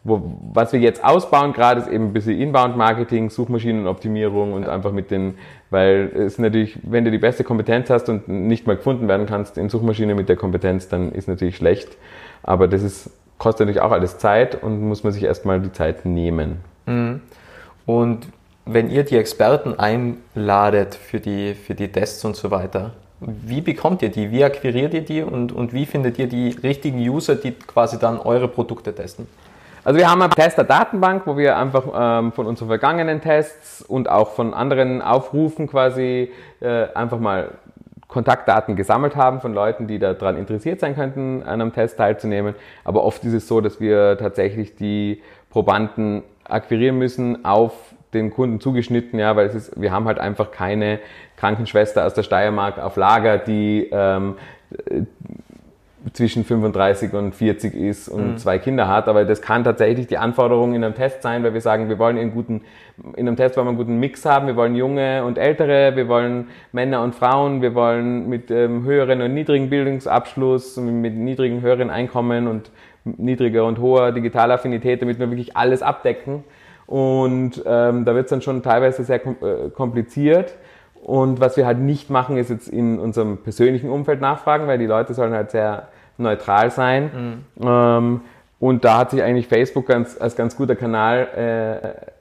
Wo, 0.03 0.23
was 0.55 0.73
wir 0.73 0.81
jetzt 0.81 1.05
ausbauen 1.05 1.53
gerade, 1.53 1.83
ist 1.83 1.89
eben 1.89 2.07
ein 2.07 2.13
bisschen 2.15 2.41
Inbound-Marketing, 2.41 3.29
Suchmaschinenoptimierung 3.29 4.55
und 4.55 4.67
einfach 4.67 4.93
mit 4.93 5.11
den, 5.11 5.35
weil 5.69 6.11
es 6.15 6.39
natürlich, 6.39 6.79
wenn 6.83 7.05
du 7.05 7.11
die 7.11 7.19
beste 7.19 7.45
Kompetenz 7.45 7.91
hast 7.91 8.09
und 8.09 8.27
nicht 8.27 8.67
mal 8.67 8.77
gefunden 8.77 9.09
werden 9.09 9.27
kannst 9.27 9.59
in 9.59 9.69
Suchmaschine 9.69 10.15
mit 10.15 10.31
der 10.31 10.37
Kompetenz, 10.37 10.89
dann 10.89 11.13
ist 11.13 11.29
natürlich 11.29 11.57
schlecht. 11.57 11.99
Aber 12.43 12.67
das 12.67 12.83
ist, 12.83 13.11
kostet 13.37 13.67
natürlich 13.67 13.83
auch 13.83 13.93
alles 13.93 14.17
Zeit 14.17 14.63
und 14.63 14.81
muss 14.81 15.05
man 15.05 15.13
sich 15.13 15.23
erstmal 15.23 15.61
die 15.61 15.73
Zeit 15.73 16.07
nehmen. 16.07 16.61
Mhm. 16.87 17.21
Und 17.85 18.27
wenn 18.65 18.89
ihr 18.89 19.05
die 19.05 19.17
Experten 19.17 19.75
einladet 19.79 20.95
für 20.95 21.21
die, 21.21 21.55
für 21.55 21.75
die 21.75 21.89
Tests 21.89 22.25
und 22.25 22.37
so 22.37 22.51
weiter, 22.51 22.93
wie 23.21 23.61
bekommt 23.61 24.01
ihr 24.01 24.09
die? 24.09 24.31
Wie 24.31 24.45
akquiriert 24.45 24.95
ihr 24.95 25.03
die 25.03 25.23
und, 25.23 25.53
und 25.53 25.75
wie 25.75 25.85
findet 25.85 26.19
ihr 26.19 26.27
die 26.27 26.57
richtigen 26.63 26.99
User, 26.99 27.35
die 27.35 27.53
quasi 27.53 27.99
dann 27.99 28.19
eure 28.19 28.49
Produkte 28.49 28.95
testen? 28.95 29.27
Also 29.91 29.99
wir 29.99 30.09
haben 30.09 30.23
eine 30.23 30.31
Tester-Datenbank, 30.31 31.27
wo 31.27 31.37
wir 31.37 31.57
einfach 31.57 31.83
ähm, 31.93 32.31
von 32.31 32.47
unseren 32.47 32.69
vergangenen 32.69 33.21
Tests 33.21 33.83
und 33.83 34.09
auch 34.09 34.31
von 34.35 34.55
anderen 34.55 35.03
Aufrufen 35.03 35.67
quasi 35.67 36.31
äh, 36.61 36.87
einfach 36.95 37.19
mal 37.19 37.59
Kontaktdaten 38.07 38.77
gesammelt 38.77 39.17
haben 39.17 39.41
von 39.41 39.53
Leuten, 39.53 39.89
die 39.89 39.99
daran 39.99 40.37
interessiert 40.37 40.79
sein 40.79 40.95
könnten, 40.95 41.43
an 41.43 41.61
einem 41.61 41.73
Test 41.73 41.97
teilzunehmen. 41.97 42.55
Aber 42.85 43.03
oft 43.03 43.25
ist 43.25 43.33
es 43.33 43.49
so, 43.49 43.61
dass 43.61 43.81
wir 43.81 44.17
tatsächlich 44.17 44.77
die 44.77 45.23
Probanden 45.51 46.23
akquirieren 46.45 46.97
müssen 46.97 47.45
auf 47.45 47.73
den 48.15 48.31
Kunden 48.31 48.61
zugeschnitten, 48.61 49.19
ja, 49.19 49.35
weil 49.35 49.49
es 49.49 49.57
ist, 49.57 49.81
wir 49.81 49.91
haben 49.91 50.05
halt 50.05 50.21
einfach 50.21 50.53
keine 50.53 51.01
Krankenschwester 51.37 52.07
aus 52.07 52.15
der 52.15 52.23
Steiermark 52.23 52.79
auf 52.79 52.95
Lager, 52.95 53.39
die 53.39 53.89
ähm, 53.91 54.37
zwischen 56.13 56.45
35 56.45 57.13
und 57.13 57.35
40 57.35 57.75
ist 57.75 58.09
und 58.09 58.33
mhm. 58.33 58.39
zwei 58.39 58.59
Kinder 58.59 58.89
hat, 58.89 59.07
aber 59.09 59.25
das 59.25 59.43
kann 59.43 59.65
tatsächlich 59.65 60.07
die 60.07 60.17
Anforderung 60.17 60.75
in 60.75 60.83
einem 60.83 60.95
Test 60.95 61.23
sein, 61.23 61.43
weil 61.43 61.53
wir 61.53 61.61
sagen, 61.61 61.89
wir 61.89 61.99
wollen 61.99 62.17
einen 62.17 62.33
guten, 62.33 62.63
in 63.17 63.29
einem 63.29 63.37
Test 63.37 63.57
wollen 63.57 63.67
wir 63.67 63.71
einen 63.71 63.79
guten 63.79 63.99
Mix 63.99 64.25
haben, 64.25 64.47
wir 64.47 64.57
wollen 64.57 64.75
junge 64.75 65.25
und 65.25 65.37
ältere, 65.37 65.97
wir 65.97 66.09
wollen 66.09 66.49
Männer 66.73 67.03
und 67.03 67.15
Frauen, 67.15 67.61
wir 67.61 67.75
wollen 67.75 68.29
mit 68.29 68.51
ähm, 68.51 68.85
höheren 68.85 69.21
und 69.21 69.35
niedrigen 69.35 69.69
Bildungsabschluss, 69.69 70.79
mit 70.79 71.15
niedrigen, 71.15 71.61
höheren 71.61 71.91
Einkommen 71.91 72.49
und 72.49 72.71
niedriger 73.05 73.67
und 73.67 73.79
hoher 73.79 74.13
Digitalaffinität, 74.13 75.03
damit 75.03 75.19
wir 75.19 75.31
wirklich 75.31 75.57
alles 75.57 75.83
abdecken 75.83 76.45
und 76.91 77.63
ähm, 77.67 78.05
da 78.05 78.17
wird 78.17 78.25
es 78.25 78.31
dann 78.31 78.43
schon 78.43 78.65
teilweise 78.65 79.05
sehr 79.05 79.25
äh, 79.25 79.71
kompliziert. 79.73 80.55
Und 81.11 81.41
was 81.41 81.57
wir 81.57 81.67
halt 81.67 81.81
nicht 81.81 82.09
machen, 82.09 82.37
ist 82.37 82.51
jetzt 82.51 82.69
in 82.69 83.01
unserem 83.01 83.39
persönlichen 83.39 83.91
Umfeld 83.91 84.21
nachfragen, 84.21 84.69
weil 84.69 84.79
die 84.79 84.87
Leute 84.87 85.13
sollen 85.13 85.33
halt 85.33 85.51
sehr 85.51 85.89
neutral 86.19 86.71
sein. 86.71 87.43
Mhm. 87.59 87.67
Ähm, 87.67 88.21
und 88.61 88.85
da 88.85 88.99
hat 88.99 89.11
sich 89.11 89.21
eigentlich 89.21 89.49
Facebook 89.49 89.87
ganz, 89.87 90.17
als 90.21 90.37
ganz 90.37 90.55
guter 90.55 90.77
Kanal 90.77 91.27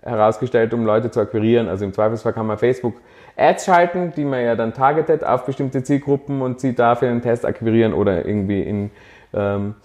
äh, 0.04 0.10
herausgestellt, 0.10 0.74
um 0.74 0.88
Leute 0.88 1.12
zu 1.12 1.20
akquirieren. 1.20 1.70
Also 1.70 1.86
im 1.86 1.94
Zweifelsfall 1.94 2.34
kann 2.34 2.48
man 2.48 2.58
Facebook 2.58 2.96
Ads 3.38 3.66
schalten, 3.66 4.12
die 4.18 4.26
man 4.26 4.44
ja 4.44 4.56
dann 4.56 4.74
targetet 4.74 5.24
auf 5.24 5.46
bestimmte 5.46 5.84
Zielgruppen 5.84 6.42
und 6.42 6.60
sie 6.60 6.74
dafür 6.74 7.10
einen 7.10 7.22
Test 7.22 7.46
akquirieren 7.46 7.94
oder 7.94 8.26
irgendwie 8.26 8.64
in 8.64 8.90
ähm, 9.34 9.76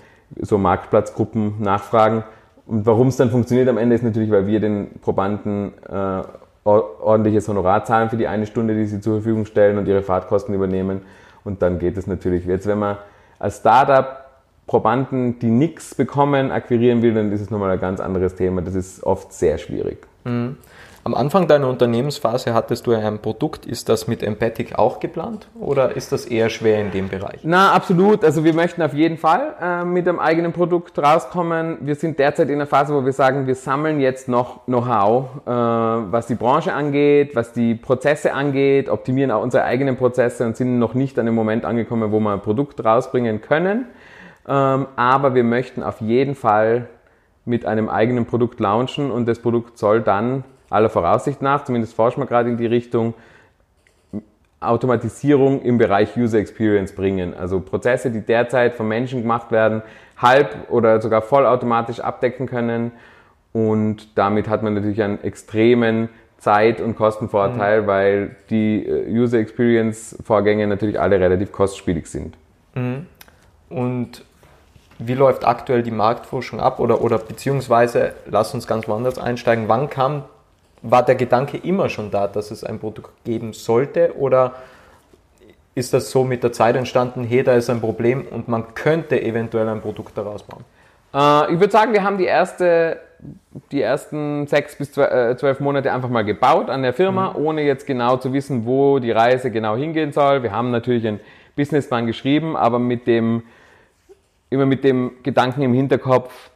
so 0.41 0.57
Marktplatzgruppen 0.57 1.61
nachfragen. 1.61 2.25
Und 2.67 2.87
warum 2.87 3.09
es 3.09 3.19
dann 3.19 3.29
funktioniert 3.29 3.69
am 3.69 3.77
Ende 3.77 3.97
ist 3.97 4.03
natürlich, 4.03 4.31
weil 4.31 4.47
wir 4.47 4.61
den 4.61 4.99
Probanden 5.03 5.75
äh, 5.93 6.23
ordentliches 6.65 7.49
Honorar 7.49 7.85
zahlen 7.85 8.11
für 8.11 8.17
die 8.17 8.27
eine 8.27 8.47
Stunde, 8.47 8.75
die 8.75 8.87
sie 8.87 9.01
zur 9.01 9.17
Verfügung 9.17 9.47
stellen 9.47 9.79
und 9.79 9.87
ihre 9.87 10.03
Fahrtkosten 10.03 10.55
übernehmen. 10.55 11.03
Und 11.45 11.63
dann 11.63 11.79
geht 11.79 11.97
es 11.99 12.07
natürlich. 12.07 12.47
Jetzt, 12.47 12.67
wenn 12.67 12.79
man 12.79 12.97
als 13.39 13.59
Startup 13.59 14.25
Probanden, 14.67 15.39
die 15.39 15.51
nichts 15.51 15.95
bekommen, 15.95 16.51
akquirieren 16.51 17.03
will, 17.03 17.13
dann 17.13 17.31
ist 17.33 17.43
es 17.43 17.51
nochmal 17.51 17.71
ein 17.71 17.81
ganz 17.81 18.01
anderes 18.01 18.35
Thema. 18.35 18.63
Das 18.63 18.75
ist 18.75 19.05
oft 19.05 19.33
sehr 19.33 19.59
schwierig. 19.59 20.07
Mhm. 20.25 20.57
Am 21.07 21.15
Anfang 21.15 21.47
deiner 21.47 21.69
Unternehmensphase 21.69 22.55
hattest 22.55 22.87
du 22.87 22.93
ein 22.93 23.19
Produkt. 23.19 23.67
Ist 23.67 23.91
das 23.91 24.09
mit 24.09 24.23
Empathic 24.23 24.79
auch 24.79 25.01
geplant 25.01 25.49
oder 25.61 25.95
ist 25.95 26.13
das 26.13 26.25
eher 26.25 26.49
schwer 26.49 26.81
in 26.81 26.93
dem 26.93 27.11
Bereich? 27.11 27.41
Na, 27.43 27.73
absolut. 27.73 28.25
Also 28.25 28.43
wir 28.43 28.55
möchten 28.55 28.81
auf 28.81 28.95
jeden 28.95 29.19
Fall 29.19 29.55
äh, 29.61 29.85
mit 29.85 30.09
einem 30.09 30.19
eigenen 30.19 30.55
Produkt 30.55 30.99
rauskommen. 30.99 31.77
Wir 31.83 31.95
sind 31.95 32.19
derzeit 32.19 32.49
in 32.49 32.55
einer 32.55 32.67
Phase, 32.67 32.95
wo 32.95 33.05
wir 33.05 33.13
sagen, 33.13 33.47
wir 33.47 33.55
sammeln 33.55 34.01
jetzt 34.01 34.31
noch 34.31 34.65
Know-how, 34.65 35.27
äh, 35.45 35.51
was 35.51 36.27
die 36.27 36.37
Branche 36.37 36.73
angeht, 36.73 37.37
was 37.37 37.53
die 37.53 37.75
Prozesse 37.75 38.33
angeht, 38.33 38.89
optimieren 38.89 39.31
auch 39.31 39.43
unsere 39.43 39.65
eigenen 39.65 39.99
Prozesse 39.99 40.47
und 40.47 40.57
sind 40.57 40.79
noch 40.79 40.95
nicht 40.95 41.19
an 41.19 41.27
dem 41.27 41.35
Moment 41.35 41.67
angekommen, 41.67 42.13
wo 42.13 42.21
wir 42.21 42.33
ein 42.33 42.41
Produkt 42.41 42.83
rausbringen 42.83 43.43
können. 43.43 43.89
Ähm, 44.49 44.87
aber 44.97 45.35
wir 45.35 45.45
möchten 45.45 45.83
auf 45.83 46.01
jeden 46.01 46.35
Fall 46.35 46.89
mit 47.45 47.67
einem 47.67 47.91
eigenen 47.91 48.25
Produkt 48.25 48.59
launchen 48.59 49.11
und 49.11 49.29
das 49.29 49.41
Produkt 49.41 49.77
soll 49.77 50.01
dann 50.01 50.45
aller 50.75 50.91
Voraussicht 50.91 51.41
nach, 51.41 51.65
zumindest 51.65 51.95
forschen 51.95 52.21
wir 52.21 52.27
gerade 52.27 52.51
in 52.51 52.57
die 52.57 52.67
Richtung, 52.67 53.15
Automatisierung 54.61 55.63
im 55.63 55.79
Bereich 55.79 56.17
User 56.17 56.39
Experience 56.39 56.93
bringen. 56.93 57.35
Also 57.35 57.61
Prozesse, 57.61 58.11
die 58.11 58.21
derzeit 58.21 58.75
von 58.75 58.89
Menschen 58.89 59.23
gemacht 59.23 59.51
werden, 59.53 59.83
halb 60.17 60.71
oder 60.71 61.01
sogar 61.01 61.23
vollautomatisch 61.23 62.01
abdecken 62.01 62.47
können. 62.47 62.93
Und 63.53 64.19
damit 64.19 64.49
hat 64.49 64.63
man 64.63 64.75
natürlich 64.75 65.03
einen 65.03 65.23
extremen 65.23 66.09
Zeit- 66.39 66.81
und 66.81 66.97
Kostenvorteil, 66.97 67.83
mhm. 67.83 67.87
weil 67.87 68.37
die 68.51 68.87
äh, 68.87 69.11
User 69.11 69.39
Experience 69.39 70.17
Vorgänge 70.25 70.67
natürlich 70.67 71.01
alle 71.01 71.21
relativ 71.21 71.53
kostspielig 71.53 72.07
sind. 72.07 72.37
Mhm. 72.75 73.07
Und 73.69 74.25
wie 74.99 75.15
läuft 75.15 75.47
aktuell 75.47 75.83
die 75.83 75.91
Marktforschung 75.91 76.61
ab 76.61 76.81
oder, 76.81 77.01
oder 77.01 77.19
beziehungsweise, 77.19 78.13
lass 78.27 78.55
uns 78.55 78.67
ganz 78.67 78.87
woanders 78.89 79.19
einsteigen, 79.19 79.69
wann 79.69 79.89
kam 79.91 80.25
war 80.85 81.03
der 81.03 81.15
Gedanke 81.15 81.57
immer 81.57 81.89
schon 81.89 82.11
da, 82.11 82.29
dass 82.29 82.51
es 82.51 82.63
ein 82.63 82.79
Produkt 82.79 83.11
geben 83.25 83.55
sollte 83.55 84.15
oder 84.19 84.55
ist 85.75 85.95
das 85.95 86.11
so 86.11 86.25
mit 86.25 86.43
der 86.45 86.53
Zeit 86.53 86.77
entstanden, 86.77 87.25
hey, 87.25 87.43
da 87.43 87.55
ist 87.55 87.71
ein 87.71 87.81
Problem 87.81 88.27
und 88.31 88.49
man 88.49 88.75
könnte 88.75 89.21
eventuell 89.21 89.69
ein 89.69 89.81
Produkt 89.81 90.17
daraus 90.17 90.43
bauen? 90.43 90.65
Äh, 91.15 91.55
ich 91.55 91.59
würde 91.59 91.73
sagen, 91.73 91.95
wir 91.95 92.05
haben 92.05 92.19
die, 92.19 92.27
erste, 92.27 93.01
die 93.73 93.81
ersten 93.81 94.47
sechs 94.47 94.77
bis 94.77 94.97
äh, 94.99 95.35
zwölf 95.39 95.59
Monate 95.59 95.91
einfach 95.91 96.11
mal 96.11 96.25
gebaut 96.25 96.69
an 96.69 96.83
der 96.83 96.93
Firma, 96.93 97.31
mhm. 97.31 97.47
ohne 97.47 97.63
jetzt 97.63 97.87
genau 97.87 98.19
zu 98.19 98.33
wissen, 98.35 98.67
wo 98.67 98.99
die 98.99 99.11
Reise 99.11 99.51
genau 99.51 99.77
hingehen 99.77 100.13
soll. 100.13 100.43
Wir 100.43 100.53
haben 100.53 100.71
natürlich 100.71 101.09
einen 101.09 101.21
Businessplan 101.57 102.07
geschrieben, 102.07 102.57
aber 102.57 102.79
mit 102.79 103.07
dem, 103.07 103.43
immer 104.51 104.67
mit 104.67 104.85
dem 104.85 105.13
Gedanken 105.23 105.63
im 105.63 105.73
Hinterkopf, 105.73 106.51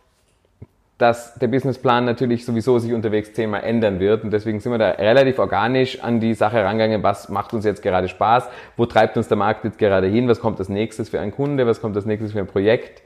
dass 0.98 1.34
der 1.36 1.46
Businessplan 1.46 2.04
natürlich 2.04 2.44
sowieso 2.44 2.80
sich 2.80 2.92
unterwegs 2.92 3.32
zehnmal 3.32 3.62
ändern 3.62 4.00
wird. 4.00 4.24
Und 4.24 4.32
deswegen 4.32 4.58
sind 4.58 4.72
wir 4.72 4.78
da 4.78 4.90
relativ 4.90 5.38
organisch 5.38 6.02
an 6.02 6.18
die 6.18 6.34
Sache 6.34 6.62
rangegangen, 6.62 7.04
was 7.04 7.28
macht 7.28 7.54
uns 7.54 7.64
jetzt 7.64 7.82
gerade 7.82 8.08
Spaß, 8.08 8.48
wo 8.76 8.84
treibt 8.84 9.16
uns 9.16 9.28
der 9.28 9.36
Markt 9.36 9.64
jetzt 9.64 9.78
gerade 9.78 10.08
hin, 10.08 10.28
was 10.28 10.40
kommt 10.40 10.58
als 10.58 10.68
nächstes 10.68 11.08
für 11.08 11.20
einen 11.20 11.30
Kunde, 11.30 11.66
was 11.66 11.80
kommt 11.80 11.94
als 11.94 12.04
nächstes 12.04 12.32
für 12.32 12.40
ein 12.40 12.48
Projekt. 12.48 13.02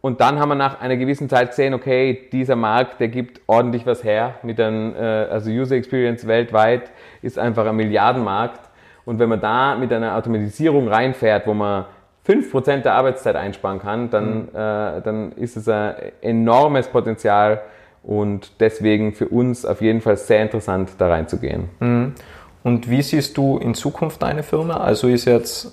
Und 0.00 0.22
dann 0.22 0.38
haben 0.38 0.48
wir 0.48 0.54
nach 0.54 0.80
einer 0.80 0.96
gewissen 0.96 1.28
Zeit 1.28 1.50
gesehen, 1.50 1.74
okay, 1.74 2.28
dieser 2.32 2.56
Markt, 2.56 3.00
der 3.00 3.08
gibt 3.08 3.42
ordentlich 3.46 3.84
was 3.84 4.02
her. 4.02 4.36
Mit 4.42 4.58
einem, 4.58 4.94
äh, 4.94 4.98
also 4.98 5.50
User 5.50 5.76
Experience 5.76 6.26
weltweit 6.26 6.90
ist 7.20 7.38
einfach 7.38 7.66
ein 7.66 7.76
Milliardenmarkt. 7.76 8.70
Und 9.04 9.18
wenn 9.18 9.28
man 9.28 9.40
da 9.40 9.76
mit 9.76 9.92
einer 9.92 10.16
Automatisierung 10.16 10.88
reinfährt, 10.88 11.46
wo 11.46 11.52
man 11.52 11.84
5% 12.26 12.82
der 12.82 12.94
Arbeitszeit 12.94 13.36
einsparen 13.36 13.80
kann, 13.80 14.10
dann, 14.10 14.42
mhm. 14.42 14.48
äh, 14.54 15.00
dann 15.02 15.32
ist 15.32 15.56
es 15.56 15.68
ein 15.68 15.94
enormes 16.20 16.88
Potenzial 16.88 17.62
und 18.02 18.52
deswegen 18.60 19.12
für 19.12 19.28
uns 19.28 19.64
auf 19.64 19.80
jeden 19.80 20.00
Fall 20.00 20.16
sehr 20.16 20.42
interessant, 20.42 20.90
da 20.98 21.08
reinzugehen. 21.08 21.68
Mhm. 21.80 22.14
Und 22.62 22.90
wie 22.90 23.02
siehst 23.02 23.36
du 23.36 23.58
in 23.58 23.74
Zukunft 23.74 24.22
deine 24.22 24.42
Firma? 24.42 24.76
Also 24.76 25.08
ist 25.08 25.24
jetzt, 25.24 25.72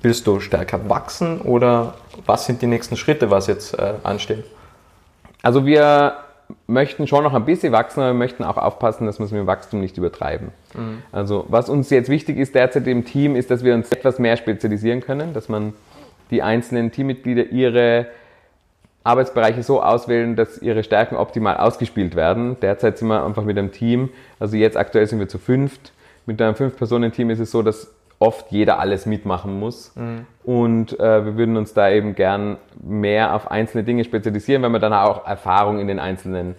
willst 0.00 0.26
du 0.26 0.40
stärker 0.40 0.88
wachsen 0.88 1.40
oder 1.40 1.94
was 2.26 2.46
sind 2.46 2.62
die 2.62 2.66
nächsten 2.66 2.96
Schritte, 2.96 3.30
was 3.30 3.46
jetzt 3.48 3.78
äh, 3.78 3.94
ansteht? 4.04 4.44
Also 5.42 5.66
wir 5.66 6.14
möchten 6.66 7.06
schon 7.06 7.24
noch 7.24 7.34
ein 7.34 7.44
bisschen 7.44 7.72
wachsen, 7.72 8.00
aber 8.00 8.10
wir 8.10 8.18
möchten 8.18 8.44
auch 8.44 8.56
aufpassen, 8.56 9.06
dass 9.06 9.18
wir 9.18 9.24
es 9.24 9.30
mit 9.30 9.40
dem 9.40 9.46
Wachstum 9.46 9.80
nicht 9.80 9.96
übertreiben. 9.96 10.48
Mhm. 10.74 11.02
Also 11.12 11.44
was 11.48 11.68
uns 11.68 11.90
jetzt 11.90 12.08
wichtig 12.08 12.38
ist 12.38 12.54
derzeit 12.54 12.86
im 12.86 13.04
Team, 13.04 13.36
ist, 13.36 13.50
dass 13.50 13.64
wir 13.64 13.74
uns 13.74 13.90
etwas 13.92 14.18
mehr 14.18 14.36
spezialisieren 14.36 15.00
können, 15.00 15.34
dass 15.34 15.48
man 15.48 15.72
die 16.30 16.42
einzelnen 16.42 16.92
Teammitglieder 16.92 17.46
ihre 17.46 18.06
Arbeitsbereiche 19.02 19.62
so 19.62 19.82
auswählen, 19.82 20.36
dass 20.36 20.60
ihre 20.60 20.84
Stärken 20.84 21.16
optimal 21.16 21.56
ausgespielt 21.56 22.16
werden. 22.16 22.56
Derzeit 22.60 22.98
sind 22.98 23.08
wir 23.08 23.24
einfach 23.24 23.44
mit 23.44 23.58
einem 23.58 23.72
Team, 23.72 24.10
also 24.38 24.56
jetzt 24.56 24.76
aktuell 24.76 25.06
sind 25.06 25.18
wir 25.18 25.28
zu 25.28 25.38
fünft. 25.38 25.92
Mit 26.26 26.40
einem 26.40 26.54
Fünf-Personen-Team 26.54 27.30
ist 27.30 27.40
es 27.40 27.50
so, 27.50 27.62
dass 27.62 27.90
oft 28.20 28.52
jeder 28.52 28.78
alles 28.78 29.06
mitmachen 29.06 29.58
muss. 29.58 29.96
Mhm. 29.96 30.26
Und 30.44 31.00
äh, 31.00 31.24
wir 31.24 31.36
würden 31.36 31.56
uns 31.56 31.74
da 31.74 31.90
eben 31.90 32.14
gern 32.14 32.58
mehr 32.80 33.34
auf 33.34 33.50
einzelne 33.50 33.82
Dinge 33.82 34.04
spezialisieren, 34.04 34.62
weil 34.62 34.70
man 34.70 34.80
dann 34.80 34.92
auch 34.92 35.26
Erfahrung 35.26 35.80
in 35.80 35.88
den 35.88 35.98
einzelnen 35.98 36.54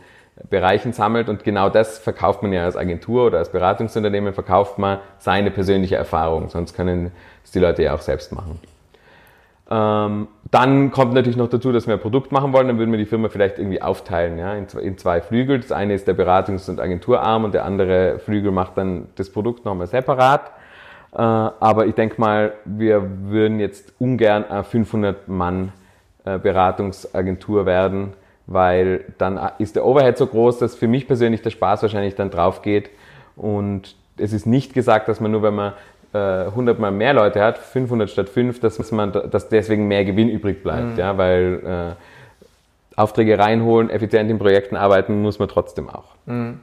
Bereichen 0.50 0.91
sammelt. 0.91 1.30
Und 1.30 1.43
genau 1.43 1.69
das 1.69 2.00
verkauft 2.00 2.41
man 2.41 2.52
ja 2.52 2.63
als 2.63 2.76
Agentur 2.76 3.28
oder 3.28 3.38
als 3.38 3.52
Beratungsunternehmen, 3.52 4.34
verkauft 4.34 4.80
man 4.80 4.97
seine 5.19 5.52
persönliche 5.52 5.95
Erfahrung. 5.95 6.50
Sonst 6.50 6.74
können 6.74 7.12
es 7.43 7.52
die 7.52 7.60
Leute 7.60 7.84
ja 7.84 7.93
auch 7.93 8.02
selbst 8.02 8.34
machen. 8.34 8.60
Ähm, 9.69 10.28
dann 10.50 10.91
kommt 10.91 11.13
natürlich 11.13 11.38
noch 11.38 11.47
dazu, 11.47 11.71
dass 11.71 11.86
wir 11.86 11.93
ein 11.93 12.00
Produkt 12.00 12.32
machen 12.32 12.54
wollen, 12.54 12.67
dann 12.67 12.80
würden 12.80 12.91
wir 12.91 12.97
die 12.97 13.06
Firma 13.06 13.30
vielleicht 13.30 13.60
irgendwie 13.60 13.82
aufteilen 13.82 14.38
ja, 14.38 14.54
in, 14.56 14.67
zwei, 14.67 14.82
in 14.82 14.97
zwei 14.97 15.21
Flügel. 15.21 15.60
Das 15.60 15.71
eine 15.71 15.93
ist 15.93 16.08
der 16.08 16.17
Beratungs- 16.17 16.69
und 16.69 16.82
Agenturarm 16.82 17.45
und 17.45 17.54
der 17.54 17.65
andere 17.65 18.17
Flügel 18.17 18.52
macht 18.52 18.78
dann 18.78 19.10
das 19.15 19.30
Produkt 19.32 19.63
nochmal 19.63 19.88
separat. 19.88 20.52
Äh, 21.13 21.17
aber 21.17 21.88
ich 21.88 21.95
denke 21.95 22.19
mal, 22.19 22.54
wir 22.65 23.06
würden 23.30 23.60
jetzt 23.60 23.93
ungern 24.00 24.45
eine 24.45 24.63
500 24.63 25.28
Mann 25.28 25.74
äh, 26.26 26.38
Beratungsagentur 26.38 27.65
werden, 27.65 28.13
weil 28.47 29.06
dann 29.17 29.39
ist 29.58 29.76
der 29.76 29.86
Overhead 29.86 30.17
so 30.17 30.28
groß, 30.28 30.60
dass 30.60 30.76
für 30.76 30.88
mich 30.88 31.08
persönlich 31.08 31.41
der 31.41 31.50
Spaß 31.50 31.82
wahrscheinlich 31.82 32.15
dann 32.15 32.30
drauf 32.30 32.62
geht. 32.62 32.89
Und 33.36 33.95
es 34.17 34.34
ist 34.34 34.45
nicht 34.45 34.74
gesagt, 34.74 35.08
dass 35.08 35.19
man 35.19 35.32
nur, 35.32 35.43
wenn 35.43 35.56
man 35.56 35.74
100 36.13 36.78
äh, 36.78 36.82
mal 36.82 36.91
mehr 36.91 37.13
Leute 37.13 37.41
hat, 37.41 37.58
500 37.58 38.10
statt 38.10 38.30
5, 38.30 38.60
dass, 38.60 38.91
man, 38.91 39.13
dass 39.13 39.47
deswegen 39.47 39.88
mehr 39.88 40.04
Gewinn 40.04 40.30
übrig 40.30 40.62
bleibt, 40.62 40.93
mhm. 40.93 40.97
ja, 40.97 41.17
weil 41.17 41.95
äh, 42.97 43.00
Aufträge 43.00 43.39
reinholen, 43.39 43.89
effizient 43.89 44.30
in 44.30 44.38
Projekten 44.38 44.76
arbeiten 44.76 45.21
muss 45.21 45.39
man 45.39 45.47
trotzdem 45.47 45.89
auch. 45.89 46.15
Mhm. 46.26 46.60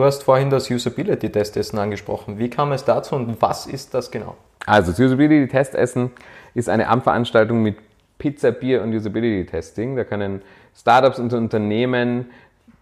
Du 0.00 0.06
hast 0.06 0.22
vorhin 0.22 0.48
das 0.48 0.70
Usability-Testessen 0.70 1.78
angesprochen. 1.78 2.38
Wie 2.38 2.48
kam 2.48 2.72
es 2.72 2.86
dazu 2.86 3.16
und 3.16 3.42
was 3.42 3.66
ist 3.66 3.92
das 3.92 4.10
genau? 4.10 4.34
Also 4.64 4.92
das 4.92 4.98
Usability-Testessen 4.98 6.10
ist 6.54 6.70
eine 6.70 6.88
Amtveranstaltung 6.88 7.62
mit 7.62 7.76
Pizza, 8.16 8.50
Bier 8.50 8.80
und 8.80 8.94
Usability-Testing. 8.94 9.96
Da 9.96 10.04
können 10.04 10.40
Startups 10.74 11.18
und 11.18 11.34
Unternehmen 11.34 12.30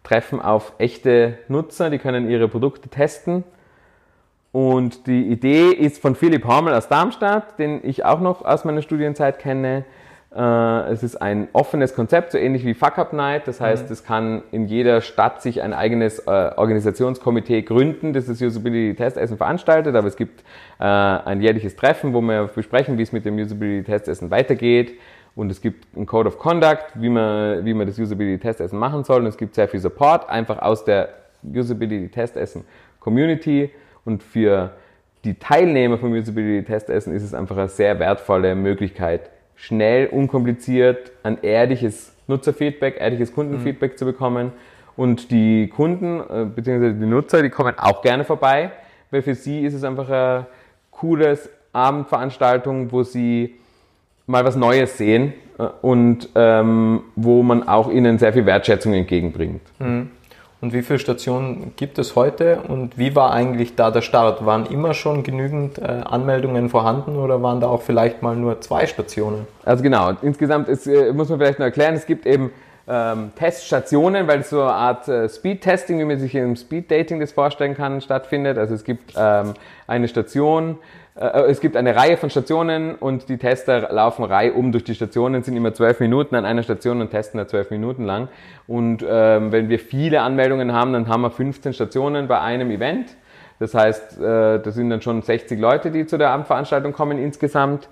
treffen 0.04 0.40
auf 0.40 0.74
echte 0.78 1.38
Nutzer, 1.48 1.90
die 1.90 1.98
können 1.98 2.30
ihre 2.30 2.46
Produkte 2.46 2.88
testen 2.88 3.42
und 4.52 5.08
die 5.08 5.26
Idee 5.26 5.70
ist 5.70 6.00
von 6.00 6.14
Philipp 6.14 6.44
Hormel 6.44 6.72
aus 6.72 6.86
Darmstadt, 6.86 7.58
den 7.58 7.80
ich 7.82 8.04
auch 8.04 8.20
noch 8.20 8.44
aus 8.44 8.64
meiner 8.64 8.80
Studienzeit 8.80 9.40
kenne. 9.40 9.84
Äh, 10.38 10.92
es 10.92 11.02
ist 11.02 11.16
ein 11.16 11.48
offenes 11.52 11.96
Konzept, 11.96 12.30
so 12.30 12.38
ähnlich 12.38 12.64
wie 12.64 12.74
Fuck 12.74 12.96
Up 12.98 13.12
Night. 13.12 13.48
Das 13.48 13.60
heißt, 13.60 13.86
mhm. 13.86 13.92
es 13.92 14.04
kann 14.04 14.42
in 14.52 14.68
jeder 14.68 15.00
Stadt 15.00 15.42
sich 15.42 15.62
ein 15.62 15.72
eigenes 15.72 16.20
äh, 16.20 16.52
Organisationskomitee 16.54 17.62
gründen, 17.62 18.12
das 18.12 18.26
das 18.26 18.40
Usability 18.40 18.94
Testessen 18.94 19.36
veranstaltet. 19.36 19.96
Aber 19.96 20.06
es 20.06 20.16
gibt 20.16 20.44
äh, 20.78 20.84
ein 20.84 21.40
jährliches 21.40 21.74
Treffen, 21.74 22.14
wo 22.14 22.20
wir 22.20 22.44
besprechen, 22.54 22.98
wie 22.98 23.02
es 23.02 23.10
mit 23.10 23.24
dem 23.24 23.36
Usability 23.36 23.82
Testessen 23.82 24.30
weitergeht. 24.30 24.92
Und 25.34 25.50
es 25.50 25.60
gibt 25.60 25.96
einen 25.96 26.06
Code 26.06 26.28
of 26.28 26.38
Conduct, 26.38 26.84
wie 26.94 27.08
man, 27.08 27.64
wie 27.64 27.74
man 27.74 27.88
das 27.88 27.98
Usability 27.98 28.38
Testessen 28.38 28.78
machen 28.78 29.02
soll. 29.02 29.22
Und 29.22 29.26
es 29.26 29.36
gibt 29.36 29.56
sehr 29.56 29.66
viel 29.66 29.80
Support, 29.80 30.30
einfach 30.30 30.62
aus 30.62 30.84
der 30.84 31.08
Usability 31.42 32.10
Testessen 32.10 32.64
Community. 33.00 33.70
Und 34.04 34.22
für 34.22 34.70
die 35.24 35.34
Teilnehmer 35.34 35.98
vom 35.98 36.12
Usability 36.12 36.64
Testessen 36.64 37.12
ist 37.12 37.24
es 37.24 37.34
einfach 37.34 37.56
eine 37.56 37.68
sehr 37.68 37.98
wertvolle 37.98 38.54
Möglichkeit, 38.54 39.30
schnell, 39.58 40.06
unkompliziert 40.06 41.12
ein 41.22 41.38
ehrliches 41.42 42.14
Nutzerfeedback, 42.28 43.00
ehrliches 43.00 43.34
Kundenfeedback 43.34 43.92
mhm. 43.92 43.96
zu 43.96 44.04
bekommen. 44.04 44.52
Und 44.96 45.30
die 45.30 45.68
Kunden 45.68 46.20
äh, 46.20 46.44
bzw. 46.44 46.92
die 46.92 47.06
Nutzer, 47.06 47.42
die 47.42 47.50
kommen 47.50 47.74
auch 47.76 48.02
gerne 48.02 48.24
vorbei, 48.24 48.70
weil 49.10 49.22
für 49.22 49.34
sie 49.34 49.64
ist 49.64 49.74
es 49.74 49.84
einfach 49.84 50.08
eine 50.08 50.46
cooles 50.90 51.50
Abendveranstaltung, 51.72 52.90
wo 52.90 53.02
sie 53.02 53.54
mal 54.26 54.44
was 54.44 54.56
Neues 54.56 54.96
sehen 54.96 55.34
äh, 55.58 55.64
und 55.82 56.28
ähm, 56.34 57.02
wo 57.16 57.42
man 57.42 57.68
auch 57.68 57.90
ihnen 57.90 58.18
sehr 58.18 58.32
viel 58.32 58.46
Wertschätzung 58.46 58.94
entgegenbringt. 58.94 59.62
Mhm. 59.78 60.10
Und 60.60 60.72
wie 60.72 60.82
viele 60.82 60.98
Stationen 60.98 61.72
gibt 61.76 61.98
es 61.98 62.16
heute 62.16 62.62
und 62.66 62.98
wie 62.98 63.14
war 63.14 63.32
eigentlich 63.32 63.76
da 63.76 63.92
der 63.92 64.02
Start? 64.02 64.44
Waren 64.44 64.66
immer 64.66 64.92
schon 64.92 65.22
genügend 65.22 65.78
äh, 65.78 65.82
Anmeldungen 65.82 66.68
vorhanden 66.68 67.16
oder 67.16 67.40
waren 67.42 67.60
da 67.60 67.68
auch 67.68 67.82
vielleicht 67.82 68.22
mal 68.22 68.34
nur 68.34 68.60
zwei 68.60 68.86
Stationen? 68.86 69.46
Also 69.64 69.84
genau, 69.84 70.12
insgesamt 70.20 70.68
ist, 70.68 70.88
äh, 70.88 71.12
muss 71.12 71.28
man 71.28 71.38
vielleicht 71.38 71.60
noch 71.60 71.66
erklären, 71.66 71.94
es 71.94 72.06
gibt 72.06 72.26
eben 72.26 72.50
ähm, 72.88 73.30
Teststationen, 73.36 74.26
weil 74.26 74.40
es 74.40 74.50
so 74.50 74.62
eine 74.62 74.72
Art 74.72 75.06
äh, 75.06 75.28
Speed-Testing, 75.28 76.00
wie 76.00 76.04
man 76.04 76.18
sich 76.18 76.34
im 76.34 76.56
Speed-Dating 76.56 77.20
das 77.20 77.32
vorstellen 77.32 77.76
kann, 77.76 78.00
stattfindet. 78.00 78.58
Also 78.58 78.74
es 78.74 78.82
gibt 78.82 79.14
ähm, 79.16 79.54
eine 79.86 80.08
Station, 80.08 80.78
es 81.20 81.60
gibt 81.60 81.76
eine 81.76 81.96
Reihe 81.96 82.16
von 82.16 82.30
Stationen 82.30 82.94
und 82.94 83.28
die 83.28 83.38
Tester 83.38 83.92
laufen 83.92 84.24
reihum 84.24 84.70
durch 84.70 84.84
die 84.84 84.94
Stationen, 84.94 85.42
sind 85.42 85.56
immer 85.56 85.74
zwölf 85.74 85.98
Minuten 85.98 86.36
an 86.36 86.44
einer 86.44 86.62
Station 86.62 87.00
und 87.00 87.10
testen 87.10 87.38
da 87.38 87.48
zwölf 87.48 87.70
Minuten 87.70 88.04
lang. 88.04 88.28
Und 88.68 89.04
ähm, 89.08 89.50
wenn 89.50 89.68
wir 89.68 89.80
viele 89.80 90.20
Anmeldungen 90.20 90.72
haben, 90.72 90.92
dann 90.92 91.08
haben 91.08 91.22
wir 91.22 91.32
15 91.32 91.72
Stationen 91.72 92.28
bei 92.28 92.40
einem 92.40 92.70
Event. 92.70 93.16
Das 93.58 93.74
heißt, 93.74 94.20
äh, 94.20 94.60
das 94.60 94.76
sind 94.76 94.90
dann 94.90 95.02
schon 95.02 95.22
60 95.22 95.58
Leute, 95.58 95.90
die 95.90 96.06
zu 96.06 96.18
der 96.18 96.30
Abendveranstaltung 96.30 96.92
kommen 96.92 97.18
insgesamt. 97.18 97.88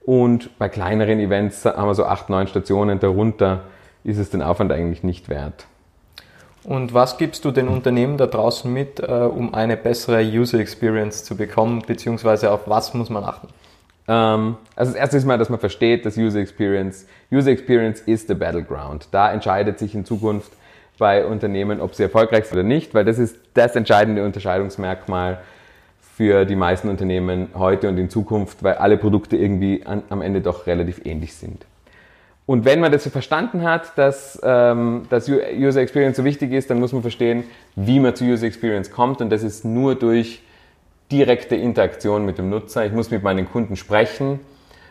Und 0.00 0.56
bei 0.58 0.68
kleineren 0.68 1.18
Events 1.18 1.64
haben 1.64 1.88
wir 1.88 1.94
so 1.94 2.04
acht, 2.04 2.30
neun 2.30 2.46
Stationen. 2.46 3.00
Darunter 3.00 3.64
ist 4.04 4.18
es 4.18 4.30
den 4.30 4.40
Aufwand 4.40 4.70
eigentlich 4.70 5.02
nicht 5.02 5.28
wert. 5.28 5.66
Und 6.68 6.92
was 6.92 7.16
gibst 7.16 7.46
du 7.46 7.50
den 7.50 7.66
Unternehmen 7.66 8.18
da 8.18 8.26
draußen 8.26 8.70
mit, 8.70 9.00
äh, 9.00 9.06
um 9.06 9.54
eine 9.54 9.74
bessere 9.78 10.20
User 10.20 10.58
Experience 10.58 11.24
zu 11.24 11.34
bekommen, 11.34 11.82
beziehungsweise 11.86 12.50
auf 12.50 12.68
was 12.68 12.92
muss 12.92 13.08
man 13.08 13.24
achten? 13.24 13.48
Ähm, 14.06 14.58
also 14.76 14.92
das 14.92 15.00
erste 15.00 15.16
ist 15.16 15.24
mal, 15.24 15.38
dass 15.38 15.48
man 15.48 15.60
versteht, 15.60 16.04
dass 16.04 16.18
User 16.18 16.40
Experience, 16.40 17.06
User 17.32 17.52
Experience 17.52 18.02
ist 18.02 18.28
the 18.28 18.34
battleground. 18.34 19.08
Da 19.12 19.32
entscheidet 19.32 19.78
sich 19.78 19.94
in 19.94 20.04
Zukunft 20.04 20.52
bei 20.98 21.24
Unternehmen, 21.24 21.80
ob 21.80 21.94
sie 21.94 22.02
erfolgreich 22.02 22.44
sind 22.44 22.58
oder 22.58 22.68
nicht, 22.68 22.92
weil 22.92 23.06
das 23.06 23.18
ist 23.18 23.38
das 23.54 23.74
entscheidende 23.74 24.22
Unterscheidungsmerkmal 24.22 25.38
für 26.18 26.44
die 26.44 26.56
meisten 26.56 26.90
Unternehmen 26.90 27.48
heute 27.54 27.88
und 27.88 27.96
in 27.96 28.10
Zukunft, 28.10 28.62
weil 28.62 28.74
alle 28.74 28.98
Produkte 28.98 29.38
irgendwie 29.38 29.86
an, 29.86 30.02
am 30.10 30.20
Ende 30.20 30.42
doch 30.42 30.66
relativ 30.66 31.06
ähnlich 31.06 31.34
sind. 31.34 31.64
Und 32.48 32.64
wenn 32.64 32.80
man 32.80 32.90
das 32.90 33.04
so 33.04 33.10
verstanden 33.10 33.62
hat, 33.62 33.98
dass, 33.98 34.40
ähm, 34.42 35.02
dass 35.10 35.28
User 35.28 35.82
Experience 35.82 36.16
so 36.16 36.24
wichtig 36.24 36.52
ist, 36.52 36.70
dann 36.70 36.80
muss 36.80 36.94
man 36.94 37.02
verstehen, 37.02 37.44
wie 37.76 38.00
man 38.00 38.16
zu 38.16 38.24
User 38.24 38.46
Experience 38.46 38.90
kommt. 38.90 39.20
Und 39.20 39.28
das 39.28 39.42
ist 39.42 39.66
nur 39.66 39.96
durch 39.96 40.40
direkte 41.12 41.56
Interaktion 41.56 42.24
mit 42.24 42.38
dem 42.38 42.48
Nutzer. 42.48 42.86
Ich 42.86 42.92
muss 42.92 43.10
mit 43.10 43.22
meinen 43.22 43.50
Kunden 43.52 43.76
sprechen. 43.76 44.40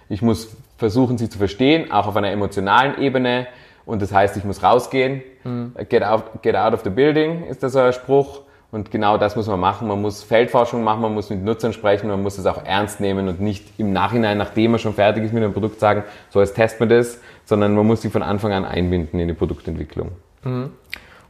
Ich 0.08 0.22
muss 0.22 0.56
versuchen, 0.78 1.18
sie 1.18 1.30
zu 1.30 1.40
verstehen, 1.40 1.92
auch 1.92 2.06
auf 2.06 2.16
einer 2.16 2.30
emotionalen 2.30 3.02
Ebene. 3.02 3.48
Und 3.88 4.04
das 4.04 4.14
heißt, 4.14 4.38
ich 4.38 4.44
muss 4.44 4.62
rausgehen. 4.62 5.24
Mhm. 5.44 5.74
Get, 5.90 6.04
out, 6.04 6.44
get 6.44 6.56
out 6.56 6.74
of 6.74 6.84
the 6.84 6.92
building 6.92 7.46
ist 7.46 7.64
das 7.64 7.76
ein 7.76 7.92
Spruch. 7.92 8.42
Und 8.70 8.92
genau 8.92 9.18
das 9.18 9.36
muss 9.36 9.48
man 9.48 9.60
machen. 9.60 9.88
Man 9.88 10.02
muss 10.02 10.24
Feldforschung 10.24 10.84
machen, 10.84 11.02
man 11.02 11.14
muss 11.14 11.30
mit 11.30 11.42
Nutzern 11.42 11.72
sprechen, 11.72 12.10
man 12.10 12.22
muss 12.22 12.38
es 12.38 12.46
auch 12.46 12.64
ernst 12.66 13.00
nehmen 13.00 13.30
und 13.30 13.40
nicht 13.40 13.66
im 13.80 13.94
Nachhinein, 13.94 14.38
nachdem 14.38 14.72
man 14.72 14.80
schon 14.80 14.94
fertig 14.94 15.24
ist 15.24 15.34
mit 15.34 15.42
dem 15.42 15.54
Produkt, 15.54 15.80
sagen, 15.80 16.04
so 16.30 16.42
jetzt 16.42 16.56
testen 16.56 16.90
wir 16.90 16.98
das, 16.98 17.22
sondern 17.48 17.74
man 17.74 17.88
muss 17.88 18.02
sie 18.04 18.10
von 18.10 18.22
Anfang 18.22 18.52
an 18.52 18.66
einbinden 18.66 19.20
in 19.20 19.28
die 19.28 19.34
Produktentwicklung. 19.34 20.12
Mhm. 20.44 20.72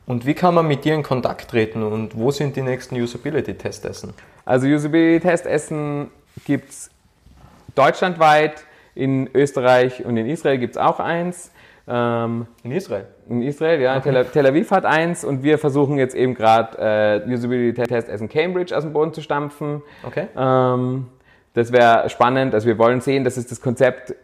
Und 0.06 0.26
wie 0.26 0.34
kann 0.34 0.56
man 0.56 0.68
mit 0.68 0.84
dir 0.84 0.96
in 0.96 1.04
Kontakt 1.04 1.50
treten 1.50 1.84
und 1.84 2.18
wo 2.18 2.32
sind 2.32 2.56
die 2.56 2.62
nächsten 2.62 2.96
Usability-Testessen? 2.96 4.14
Also 4.46 4.68
Usability-Testessen 4.68 6.10
gibt 6.46 6.70
es 6.70 6.90
deutschlandweit, 7.76 8.64
in 8.98 9.30
Österreich 9.34 10.04
und 10.04 10.18
in 10.18 10.26
Israel 10.26 10.58
gibt 10.58 10.76
es 10.76 10.82
auch 10.82 11.00
eins. 11.00 11.52
Ähm, 11.88 12.48
in 12.64 12.72
Israel? 12.72 13.06
In 13.30 13.44
Israel, 13.44 13.80
ja. 13.80 13.98
Okay. 13.98 14.26
Tel, 14.34 14.46
Aviv 14.46 14.72
hat 14.72 14.86
eins 14.86 15.24
und 15.24 15.44
wir 15.44 15.58
versuchen 15.60 15.98
jetzt 15.98 16.16
eben 16.16 16.34
gerade 16.34 17.24
äh, 17.28 17.32
Usability-Test 17.32 18.10
in 18.10 18.28
Cambridge 18.28 18.76
aus 18.76 18.84
dem 18.84 18.94
Boden 18.94 19.14
zu 19.14 19.22
stampfen. 19.22 19.84
Okay. 20.04 20.28
Ähm, 20.36 21.08
das 21.54 21.72
wäre 21.72 22.10
spannend. 22.10 22.56
Also 22.56 22.68
wir 22.68 22.78
wollen 22.78 23.02
sehen, 23.02 23.24
dass 23.24 23.38
es 23.38 23.46
das 23.46 23.62
Konzept 23.62 24.16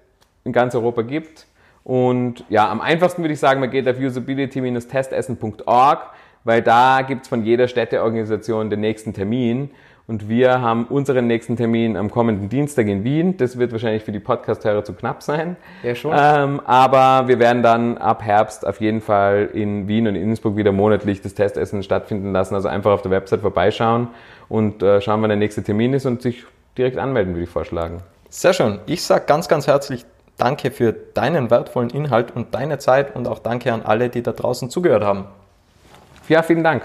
in 0.43 0.51
ganz 0.51 0.75
Europa 0.75 1.03
gibt. 1.03 1.45
Und 1.83 2.45
ja, 2.49 2.69
am 2.69 2.81
einfachsten 2.81 3.23
würde 3.23 3.33
ich 3.33 3.39
sagen, 3.39 3.59
man 3.59 3.69
geht 3.69 3.87
auf 3.87 3.99
usability-testessen.org, 3.99 5.99
weil 6.43 6.61
da 6.61 7.01
gibt 7.01 7.23
es 7.23 7.27
von 7.27 7.43
jeder 7.43 7.67
Städteorganisation 7.67 8.69
den 8.69 8.81
nächsten 8.81 9.13
Termin. 9.13 9.71
Und 10.05 10.27
wir 10.27 10.59
haben 10.59 10.83
unseren 10.85 11.27
nächsten 11.27 11.55
Termin 11.55 11.95
am 11.95 12.11
kommenden 12.11 12.49
Dienstag 12.49 12.87
in 12.87 13.05
Wien. 13.05 13.37
Das 13.37 13.57
wird 13.57 13.71
wahrscheinlich 13.71 14.03
für 14.03 14.11
die 14.11 14.19
Podcast-Hörer 14.19 14.83
zu 14.83 14.93
knapp 14.93 15.23
sein. 15.23 15.55
Ja, 15.81 15.95
schon. 15.95 16.13
Ähm, 16.13 16.59
aber 16.65 17.29
wir 17.29 17.39
werden 17.39 17.63
dann 17.63 17.97
ab 17.97 18.21
Herbst 18.21 18.67
auf 18.67 18.81
jeden 18.81 18.99
Fall 18.99 19.49
in 19.53 19.87
Wien 19.87 20.05
und 20.07 20.15
Innsbruck 20.15 20.57
wieder 20.57 20.73
monatlich 20.73 21.21
das 21.21 21.35
Testessen 21.35 21.83
stattfinden 21.83 22.33
lassen. 22.33 22.53
Also 22.53 22.67
einfach 22.67 22.91
auf 22.91 23.01
der 23.01 23.11
Website 23.11 23.39
vorbeischauen 23.39 24.09
und 24.49 24.83
äh, 24.83 24.99
schauen, 24.99 25.21
wann 25.21 25.29
der 25.29 25.37
nächste 25.37 25.63
Termin 25.63 25.93
ist 25.93 26.05
und 26.05 26.21
sich 26.21 26.43
direkt 26.77 26.97
anmelden, 26.97 27.33
würde 27.33 27.45
ich 27.45 27.49
vorschlagen. 27.49 28.03
Sehr 28.29 28.51
schön. 28.51 28.79
Ich 28.87 29.03
sage 29.03 29.23
ganz, 29.25 29.47
ganz 29.47 29.67
herzlich 29.67 30.05
Danke 30.43 30.71
für 30.71 30.91
deinen 30.91 31.49
wertvollen 31.49 31.89
Inhalt 31.91 32.35
und 32.35 32.53
deine 32.53 32.77
Zeit 32.77 33.15
und 33.15 33.29
auch 33.29 33.39
danke 33.39 33.71
an 33.71 33.81
alle, 33.81 34.09
die 34.09 34.21
da 34.21 34.33
draußen 34.33 34.69
zugehört 34.69 35.01
haben. 35.01 35.23
Ja, 36.27 36.43
vielen 36.43 36.65
Dank. 36.65 36.83